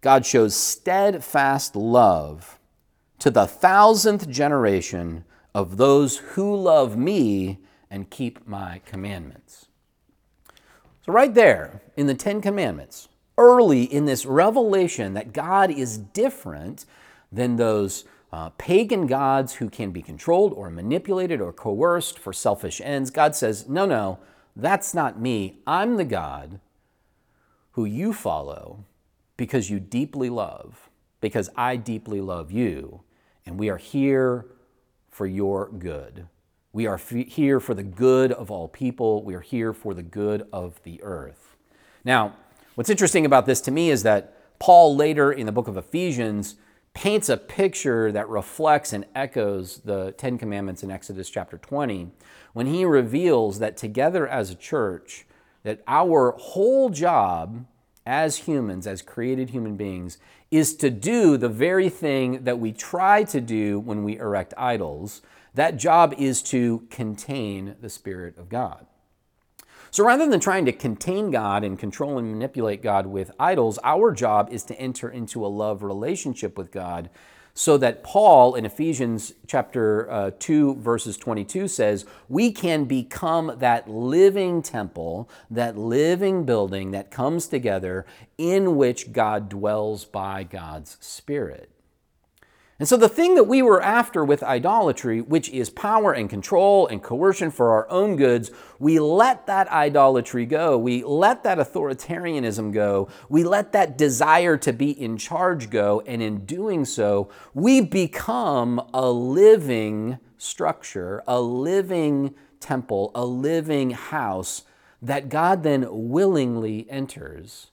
God 0.00 0.24
shows 0.24 0.54
steadfast 0.54 1.76
love 1.76 2.58
to 3.18 3.30
the 3.30 3.46
thousandth 3.46 4.28
generation 4.28 5.24
of 5.54 5.76
those 5.76 6.18
who 6.18 6.54
love 6.56 6.96
me 6.96 7.58
and 7.90 8.10
keep 8.10 8.46
my 8.46 8.80
commandments. 8.86 9.66
So, 11.04 11.12
right 11.12 11.34
there 11.34 11.82
in 11.96 12.06
the 12.06 12.14
Ten 12.14 12.40
Commandments, 12.40 13.08
early 13.36 13.82
in 13.82 14.04
this 14.04 14.26
revelation 14.26 15.14
that 15.14 15.32
God 15.32 15.70
is 15.70 15.98
different 15.98 16.84
than 17.32 17.56
those 17.56 18.04
uh, 18.32 18.50
pagan 18.50 19.06
gods 19.06 19.54
who 19.54 19.70
can 19.70 19.90
be 19.90 20.02
controlled 20.02 20.52
or 20.52 20.70
manipulated 20.70 21.40
or 21.40 21.52
coerced 21.52 22.18
for 22.18 22.32
selfish 22.32 22.80
ends. 22.82 23.10
God 23.10 23.34
says, 23.34 23.68
no, 23.68 23.86
no, 23.86 24.18
that's 24.54 24.92
not 24.92 25.20
me. 25.20 25.60
I'm 25.66 25.96
the 25.96 26.04
God 26.04 26.60
who 27.72 27.84
you 27.84 28.12
follow 28.12 28.84
because 29.36 29.70
you 29.70 29.78
deeply 29.78 30.28
love, 30.28 30.90
because 31.20 31.48
I 31.56 31.76
deeply 31.76 32.20
love 32.20 32.50
you, 32.50 33.02
and 33.46 33.58
we 33.58 33.70
are 33.70 33.78
here 33.78 34.46
for 35.10 35.26
your 35.26 35.70
good. 35.70 36.26
We 36.72 36.86
are 36.86 36.96
f- 36.96 37.08
here 37.10 37.60
for 37.60 37.74
the 37.74 37.82
good 37.82 38.32
of 38.32 38.50
all 38.50 38.68
people. 38.68 39.22
We 39.22 39.34
are 39.34 39.40
here 39.40 39.72
for 39.72 39.94
the 39.94 40.02
good 40.02 40.46
of 40.52 40.82
the 40.82 41.00
earth. 41.02 41.56
Now, 42.04 42.34
what's 42.74 42.90
interesting 42.90 43.24
about 43.24 43.46
this 43.46 43.60
to 43.62 43.70
me 43.70 43.90
is 43.90 44.02
that 44.02 44.58
Paul 44.58 44.96
later 44.96 45.32
in 45.32 45.46
the 45.46 45.52
book 45.52 45.68
of 45.68 45.76
Ephesians 45.76 46.56
paints 46.98 47.28
a 47.28 47.36
picture 47.36 48.10
that 48.10 48.28
reflects 48.28 48.92
and 48.92 49.06
echoes 49.14 49.82
the 49.84 50.10
Ten 50.18 50.36
Commandments 50.36 50.82
in 50.82 50.90
Exodus 50.90 51.30
chapter 51.30 51.56
20 51.56 52.10
when 52.54 52.66
he 52.66 52.84
reveals 52.84 53.60
that 53.60 53.76
together 53.76 54.26
as 54.26 54.50
a 54.50 54.56
church, 54.56 55.24
that 55.62 55.80
our 55.86 56.32
whole 56.32 56.90
job 56.90 57.64
as 58.04 58.38
humans, 58.38 58.84
as 58.84 59.00
created 59.00 59.50
human 59.50 59.76
beings, 59.76 60.18
is 60.50 60.74
to 60.74 60.90
do 60.90 61.36
the 61.36 61.48
very 61.48 61.88
thing 61.88 62.42
that 62.42 62.58
we 62.58 62.72
try 62.72 63.22
to 63.22 63.40
do 63.40 63.78
when 63.78 64.02
we 64.02 64.18
erect 64.18 64.52
idols. 64.58 65.22
That 65.54 65.76
job 65.76 66.12
is 66.18 66.42
to 66.44 66.84
contain 66.90 67.76
the 67.80 67.90
Spirit 67.90 68.36
of 68.36 68.48
God. 68.48 68.86
So 69.90 70.04
rather 70.04 70.28
than 70.28 70.40
trying 70.40 70.66
to 70.66 70.72
contain 70.72 71.30
God 71.30 71.64
and 71.64 71.78
control 71.78 72.18
and 72.18 72.30
manipulate 72.30 72.82
God 72.82 73.06
with 73.06 73.30
idols, 73.38 73.78
our 73.82 74.12
job 74.12 74.48
is 74.50 74.62
to 74.64 74.78
enter 74.78 75.08
into 75.08 75.44
a 75.44 75.48
love 75.48 75.82
relationship 75.82 76.58
with 76.58 76.70
God 76.70 77.10
so 77.54 77.76
that 77.76 78.04
Paul 78.04 78.54
in 78.54 78.64
Ephesians 78.64 79.32
chapter 79.48 80.08
uh, 80.08 80.30
2 80.38 80.76
verses 80.76 81.16
22 81.16 81.66
says, 81.66 82.06
"We 82.28 82.52
can 82.52 82.84
become 82.84 83.56
that 83.58 83.90
living 83.90 84.62
temple, 84.62 85.28
that 85.50 85.76
living 85.76 86.44
building 86.44 86.92
that 86.92 87.10
comes 87.10 87.48
together 87.48 88.06
in 88.36 88.76
which 88.76 89.12
God 89.12 89.48
dwells 89.48 90.04
by 90.04 90.44
God's 90.44 90.98
spirit." 91.00 91.70
And 92.80 92.86
so, 92.86 92.96
the 92.96 93.08
thing 93.08 93.34
that 93.34 93.44
we 93.44 93.60
were 93.60 93.82
after 93.82 94.24
with 94.24 94.40
idolatry, 94.44 95.20
which 95.20 95.48
is 95.48 95.68
power 95.68 96.12
and 96.12 96.30
control 96.30 96.86
and 96.86 97.02
coercion 97.02 97.50
for 97.50 97.72
our 97.72 97.90
own 97.90 98.14
goods, 98.14 98.52
we 98.78 99.00
let 99.00 99.48
that 99.48 99.66
idolatry 99.68 100.46
go. 100.46 100.78
We 100.78 101.02
let 101.02 101.42
that 101.42 101.58
authoritarianism 101.58 102.72
go. 102.72 103.08
We 103.28 103.42
let 103.42 103.72
that 103.72 103.98
desire 103.98 104.56
to 104.58 104.72
be 104.72 104.92
in 104.92 105.16
charge 105.16 105.70
go. 105.70 106.02
And 106.06 106.22
in 106.22 106.44
doing 106.44 106.84
so, 106.84 107.30
we 107.52 107.80
become 107.80 108.80
a 108.94 109.10
living 109.10 110.18
structure, 110.36 111.24
a 111.26 111.40
living 111.40 112.36
temple, 112.60 113.10
a 113.12 113.24
living 113.24 113.90
house 113.90 114.62
that 115.02 115.28
God 115.28 115.64
then 115.64 115.86
willingly 115.90 116.88
enters 116.88 117.72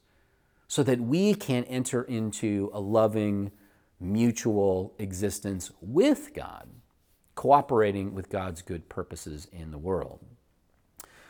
so 0.67 0.81
that 0.81 0.99
we 0.99 1.35
can 1.35 1.63
enter 1.65 2.01
into 2.01 2.71
a 2.73 2.79
loving 2.79 3.51
mutual 3.99 4.93
existence 4.99 5.71
with 5.81 6.33
God, 6.33 6.69
cooperating 7.35 8.13
with 8.13 8.29
God's 8.29 8.61
good 8.61 8.89
purposes 8.89 9.47
in 9.51 9.71
the 9.71 9.77
world. 9.77 10.19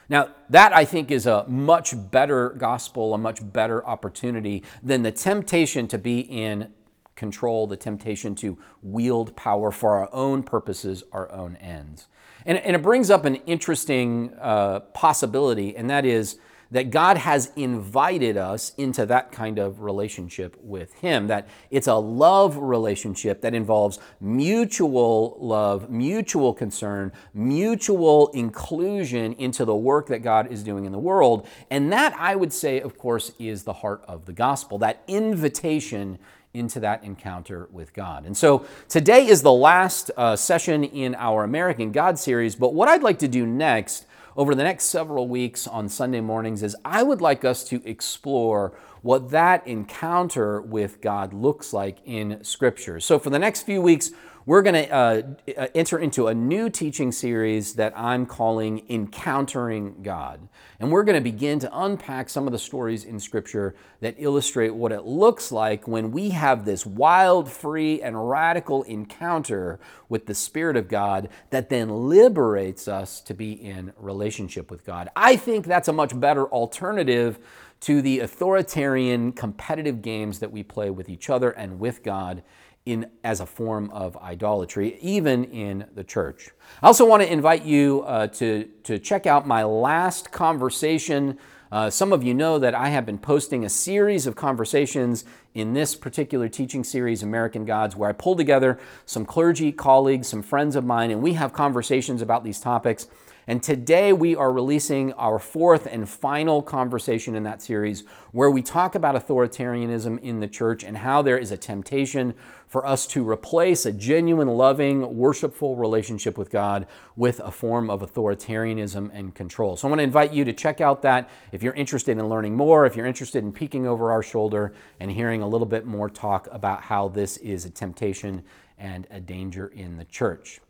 Now, 0.07 0.29
that 0.49 0.73
I 0.73 0.85
think 0.85 1.09
is 1.09 1.25
a 1.25 1.45
much 1.47 1.93
better 2.11 2.49
gospel, 2.49 3.13
a 3.13 3.17
much 3.17 3.39
better 3.51 3.85
opportunity 3.85 4.63
than 4.83 5.03
the 5.03 5.11
temptation 5.11 5.87
to 5.87 5.97
be 5.97 6.19
in 6.19 6.71
control, 7.15 7.65
the 7.65 7.77
temptation 7.77 8.35
to 8.35 8.57
wield 8.81 9.35
power 9.35 9.71
for 9.71 9.95
our 9.95 10.09
own 10.13 10.43
purposes, 10.43 11.03
our 11.11 11.31
own 11.31 11.55
ends. 11.55 12.07
And, 12.45 12.57
and 12.59 12.75
it 12.75 12.83
brings 12.83 13.09
up 13.09 13.25
an 13.25 13.35
interesting 13.47 14.33
uh, 14.39 14.81
possibility, 14.93 15.75
and 15.75 15.89
that 15.89 16.05
is 16.05 16.37
that 16.71 16.89
God 16.89 17.17
has 17.17 17.51
invited 17.55 18.37
us 18.37 18.73
into 18.77 19.05
that 19.05 19.31
kind 19.31 19.59
of 19.59 19.81
relationship 19.81 20.57
with 20.61 20.93
Him, 20.95 21.27
that 21.27 21.47
it's 21.69 21.87
a 21.87 21.95
love 21.95 22.57
relationship 22.57 23.41
that 23.41 23.53
involves 23.53 23.99
mutual 24.19 25.37
love, 25.39 25.89
mutual 25.89 26.53
concern, 26.53 27.11
mutual 27.33 28.29
inclusion 28.29 29.33
into 29.33 29.65
the 29.65 29.75
work 29.75 30.07
that 30.07 30.19
God 30.19 30.51
is 30.51 30.63
doing 30.63 30.85
in 30.85 30.91
the 30.91 30.99
world. 30.99 31.47
And 31.69 31.91
that, 31.91 32.15
I 32.17 32.35
would 32.35 32.53
say, 32.53 32.79
of 32.81 32.97
course, 32.97 33.31
is 33.39 33.63
the 33.63 33.73
heart 33.73 34.03
of 34.07 34.25
the 34.25 34.33
gospel, 34.33 34.77
that 34.79 35.03
invitation 35.07 36.19
into 36.55 36.79
that 36.79 37.03
encounter 37.03 37.67
with 37.71 37.93
God. 37.93 38.25
And 38.25 38.35
so 38.35 38.65
today 38.87 39.27
is 39.27 39.41
the 39.41 39.51
last 39.51 40.09
uh, 40.15 40.35
session 40.35 40.85
in 40.85 41.13
our 41.15 41.43
American 41.43 41.91
God 41.91 42.17
series, 42.17 42.55
but 42.55 42.73
what 42.73 42.87
I'd 42.87 43.03
like 43.03 43.19
to 43.19 43.27
do 43.27 43.45
next 43.45 44.05
over 44.35 44.53
the 44.53 44.63
next 44.63 44.85
several 44.85 45.27
weeks 45.27 45.65
on 45.65 45.87
Sunday 45.87 46.21
mornings 46.21 46.61
is 46.61 46.75
I 46.83 47.03
would 47.03 47.21
like 47.21 47.45
us 47.45 47.63
to 47.69 47.81
explore 47.85 48.77
what 49.01 49.29
that 49.29 49.65
encounter 49.65 50.61
with 50.61 50.99
God 50.99 51.33
looks 51.33 51.71
like 51.71 51.99
in 52.05 52.43
Scripture. 52.43 52.99
So 52.99 53.17
for 53.17 53.29
the 53.29 53.39
next 53.39 53.61
few 53.61 53.81
weeks, 53.81 54.11
we're 54.45 54.61
going 54.61 54.75
to 54.75 54.89
uh, 54.93 55.21
uh, 55.57 55.67
enter 55.73 55.97
into 55.97 56.27
a 56.27 56.33
new 56.35 56.69
teaching 56.69 57.11
series 57.11 57.73
that 57.73 57.97
I'm 57.97 58.27
calling 58.27 58.85
Encountering 58.89 60.03
God. 60.03 60.47
And 60.79 60.91
we're 60.91 61.03
going 61.03 61.15
to 61.15 61.31
begin 61.31 61.57
to 61.59 61.79
unpack 61.79 62.29
some 62.29 62.45
of 62.45 62.51
the 62.51 62.59
stories 62.59 63.05
in 63.05 63.19
Scripture 63.19 63.75
that 64.01 64.15
illustrate 64.19 64.75
what 64.75 64.91
it 64.91 65.03
looks 65.03 65.51
like 65.51 65.87
when 65.87 66.11
we 66.11 66.29
have 66.29 66.63
this 66.63 66.85
wild, 66.85 67.51
free, 67.51 68.01
and 68.03 68.29
radical 68.29 68.83
encounter 68.83 69.79
with 70.09 70.27
the 70.27 70.35
Spirit 70.35 70.77
of 70.77 70.87
God 70.87 71.29
that 71.49 71.69
then 71.69 71.89
liberates 71.89 72.87
us 72.87 73.21
to 73.21 73.33
be 73.33 73.53
in 73.53 73.93
relationship 73.97 74.69
with 74.69 74.85
God. 74.85 75.09
I 75.15 75.37
think 75.37 75.65
that's 75.65 75.87
a 75.87 75.93
much 75.93 76.19
better 76.19 76.45
alternative 76.47 77.39
to 77.81 78.01
the 78.01 78.19
authoritarian 78.19 79.31
competitive 79.31 80.01
games 80.01 80.39
that 80.39 80.51
we 80.51 80.61
play 80.61 80.89
with 80.89 81.09
each 81.09 81.29
other 81.29 81.49
and 81.51 81.79
with 81.79 82.03
God 82.03 82.43
in, 82.85 83.09
as 83.23 83.39
a 83.39 83.45
form 83.45 83.89
of 83.89 84.15
idolatry, 84.17 84.99
even 85.01 85.45
in 85.45 85.85
the 85.95 86.03
church. 86.03 86.51
I 86.83 86.87
also 86.87 87.05
want 87.05 87.23
to 87.23 87.31
invite 87.31 87.65
you 87.65 88.03
uh, 88.05 88.27
to, 88.27 88.65
to 88.83 88.99
check 88.99 89.25
out 89.25 89.47
my 89.47 89.63
last 89.63 90.31
conversation. 90.31 91.39
Uh, 91.71 91.89
some 91.89 92.13
of 92.13 92.23
you 92.23 92.33
know 92.33 92.59
that 92.59 92.75
I 92.75 92.89
have 92.89 93.05
been 93.05 93.17
posting 93.17 93.65
a 93.65 93.69
series 93.69 94.27
of 94.27 94.35
conversations 94.35 95.25
in 95.55 95.73
this 95.73 95.95
particular 95.95 96.47
teaching 96.47 96.83
series, 96.83 97.23
American 97.23 97.65
Gods, 97.65 97.95
where 97.95 98.09
I 98.09 98.13
pull 98.13 98.35
together 98.35 98.79
some 99.05 99.25
clergy 99.25 99.71
colleagues, 99.71 100.27
some 100.27 100.43
friends 100.43 100.75
of 100.75 100.85
mine, 100.85 101.09
and 101.09 101.23
we 101.23 101.33
have 101.33 101.53
conversations 101.53 102.21
about 102.21 102.43
these 102.43 102.59
topics. 102.59 103.07
And 103.47 103.61
today 103.61 104.11
we 104.11 104.35
are 104.35 104.51
releasing 104.51 105.13
our 105.13 105.37
fourth 105.37 105.85
and 105.85 106.09
final 106.09 106.63
conversation 106.63 107.35
in 107.35 107.43
that 107.43 107.61
series 107.61 108.03
where 108.31 108.49
we 108.49 108.63
talk 108.63 108.95
about 108.95 109.13
authoritarianism 109.13 110.19
in 110.21 110.39
the 110.39 110.47
church 110.47 110.83
and 110.83 110.97
how 110.97 111.21
there 111.21 111.37
is 111.37 111.51
a 111.51 111.57
temptation 111.57 112.33
for 112.67 112.87
us 112.87 113.05
to 113.05 113.27
replace 113.27 113.85
a 113.85 113.91
genuine, 113.91 114.47
loving, 114.47 115.15
worshipful 115.15 115.75
relationship 115.75 116.39
with 116.39 116.49
God 116.49 116.87
with 117.15 117.39
a 117.39 117.51
form 117.51 117.91
of 117.91 118.01
authoritarianism 118.01 119.11
and 119.13 119.35
control. 119.35 119.77
So 119.77 119.87
I 119.87 119.89
want 119.91 119.99
to 119.99 120.03
invite 120.03 120.33
you 120.33 120.43
to 120.43 120.53
check 120.53 120.81
out 120.81 121.03
that 121.03 121.29
if 121.51 121.61
you're 121.61 121.73
interested 121.73 122.17
in 122.17 122.27
learning 122.27 122.55
more, 122.55 122.87
if 122.87 122.95
you're 122.95 123.05
interested 123.05 123.43
in 123.43 123.51
peeking 123.51 123.85
over 123.85 124.11
our 124.11 124.23
shoulder 124.23 124.73
and 124.99 125.11
hearing 125.11 125.43
a 125.43 125.47
little 125.47 125.67
bit 125.67 125.85
more 125.85 126.09
talk 126.09 126.47
about 126.51 126.81
how 126.81 127.09
this 127.09 127.37
is 127.37 127.65
a 127.65 127.69
temptation 127.69 128.43
and 128.79 129.05
a 129.11 129.19
danger 129.19 129.67
in 129.67 129.97
the 129.97 130.05
church. 130.05 130.61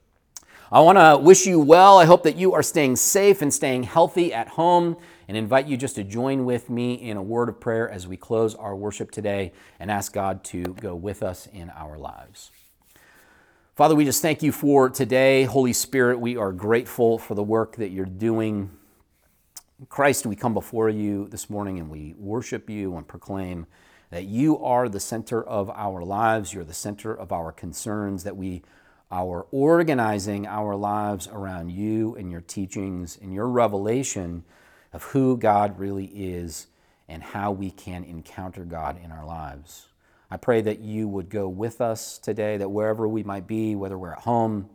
I 0.72 0.80
want 0.80 0.98
to 0.98 1.24
wish 1.24 1.46
you 1.46 1.60
well. 1.60 2.00
I 2.00 2.06
hope 2.06 2.24
that 2.24 2.38
you 2.38 2.54
are 2.54 2.64
staying 2.64 2.96
safe 2.96 3.44
and 3.44 3.54
staying 3.54 3.84
healthy 3.84 4.34
at 4.34 4.48
home 4.48 4.98
and 5.28 5.38
invite 5.38 5.68
you 5.68 5.78
just 5.78 5.94
to 5.94 6.04
join 6.04 6.44
with 6.44 6.72
me 6.72 6.96
in 6.96 7.18
a 7.18 7.22
word 7.22 7.50
of 7.50 7.60
prayer 7.60 7.88
as 7.88 8.08
we 8.08 8.18
close 8.18 8.56
our 8.56 8.76
worship 8.76 9.12
today 9.12 9.52
and 9.80 9.92
ask 9.92 10.12
God 10.12 10.44
to 10.46 10.64
go 10.64 10.96
with 10.96 11.22
us 11.22 11.48
in 11.54 11.70
our 11.70 12.00
lives. 12.00 12.50
Father, 13.76 13.94
we 13.94 14.06
just 14.06 14.24
thank 14.24 14.42
you 14.42 14.52
for 14.52 14.90
today. 14.90 15.44
Holy 15.44 15.72
Spirit, 15.72 16.20
we 16.20 16.36
are 16.36 16.52
grateful 16.52 17.20
for 17.20 17.36
the 17.36 17.44
work 17.44 17.76
that 17.76 17.90
you're 17.90 18.04
doing. 18.04 18.72
Christ, 19.88 20.26
we 20.26 20.36
come 20.36 20.56
before 20.56 20.90
you 20.90 21.28
this 21.28 21.48
morning 21.48 21.78
and 21.78 21.92
we 21.92 22.16
worship 22.18 22.72
you 22.72 22.98
and 22.98 23.08
proclaim 23.08 23.68
that 24.10 24.24
you 24.24 24.58
are 24.64 24.90
the 24.90 25.00
center 25.00 25.44
of 25.44 25.70
our 25.70 26.04
lives. 26.04 26.56
You're 26.56 26.64
the 26.64 26.74
center 26.74 27.14
of 27.14 27.32
our 27.32 27.52
concerns, 27.52 28.24
that 28.24 28.36
we 28.36 28.64
our 29.12 29.46
organizing 29.52 30.48
our 30.48 30.76
lives 30.76 31.28
around 31.28 31.70
you 31.70 32.16
and 32.16 32.32
your 32.32 32.42
teachings 32.42 33.18
and 33.22 33.34
your 33.34 33.48
revelation 33.48 34.44
of 34.94 35.04
who 35.04 35.38
God 35.38 35.80
really 35.80 36.06
is 36.06 36.68
and 37.08 37.22
how 37.22 37.52
we 37.52 37.70
can 37.70 38.04
encounter 38.04 38.64
God 38.66 39.00
in 39.04 39.12
our 39.12 39.26
lives. 39.26 39.88
I 40.32 40.38
pray 40.38 40.62
that 40.62 40.80
you 40.80 41.08
would 41.08 41.30
go 41.30 41.48
with 41.48 41.82
us 41.82 42.18
today, 42.18 42.58
that 42.58 42.70
wherever 42.70 43.08
we 43.08 43.22
might 43.24 43.46
be, 43.46 43.76
whether 43.76 43.98
we're 43.98 44.14
at 44.14 44.20
home 44.20 44.70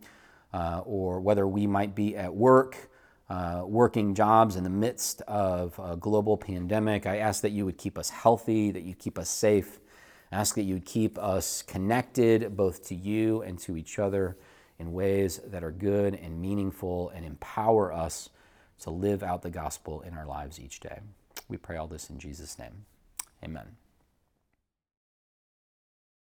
uh, 0.52 0.82
or 0.84 1.20
whether 1.20 1.46
we 1.46 1.66
might 1.66 1.94
be 1.94 2.16
at 2.16 2.32
work, 2.32 2.88
uh, 3.28 3.62
working 3.66 4.14
jobs 4.14 4.56
in 4.56 4.64
the 4.64 4.70
midst 4.70 5.22
of 5.22 5.78
a 5.82 5.96
global 5.96 6.36
pandemic, 6.36 7.06
I 7.06 7.18
ask 7.18 7.42
that 7.42 7.50
you 7.50 7.64
would 7.64 7.78
keep 7.78 7.98
us 7.98 8.10
healthy, 8.10 8.70
that 8.70 8.82
you 8.82 8.94
keep 8.94 9.18
us 9.18 9.28
safe, 9.28 9.79
ask 10.32 10.54
that 10.54 10.62
you 10.62 10.74
would 10.74 10.84
keep 10.84 11.18
us 11.18 11.62
connected 11.62 12.56
both 12.56 12.86
to 12.88 12.94
you 12.94 13.42
and 13.42 13.58
to 13.60 13.76
each 13.76 13.98
other 13.98 14.36
in 14.78 14.92
ways 14.92 15.40
that 15.44 15.62
are 15.62 15.70
good 15.70 16.14
and 16.14 16.40
meaningful 16.40 17.10
and 17.10 17.24
empower 17.24 17.92
us 17.92 18.30
to 18.80 18.90
live 18.90 19.22
out 19.22 19.42
the 19.42 19.50
gospel 19.50 20.00
in 20.00 20.14
our 20.14 20.26
lives 20.26 20.58
each 20.58 20.80
day. 20.80 21.00
We 21.48 21.56
pray 21.56 21.76
all 21.76 21.86
this 21.86 22.08
in 22.08 22.18
Jesus' 22.18 22.58
name. 22.58 22.86
Amen. 23.44 23.76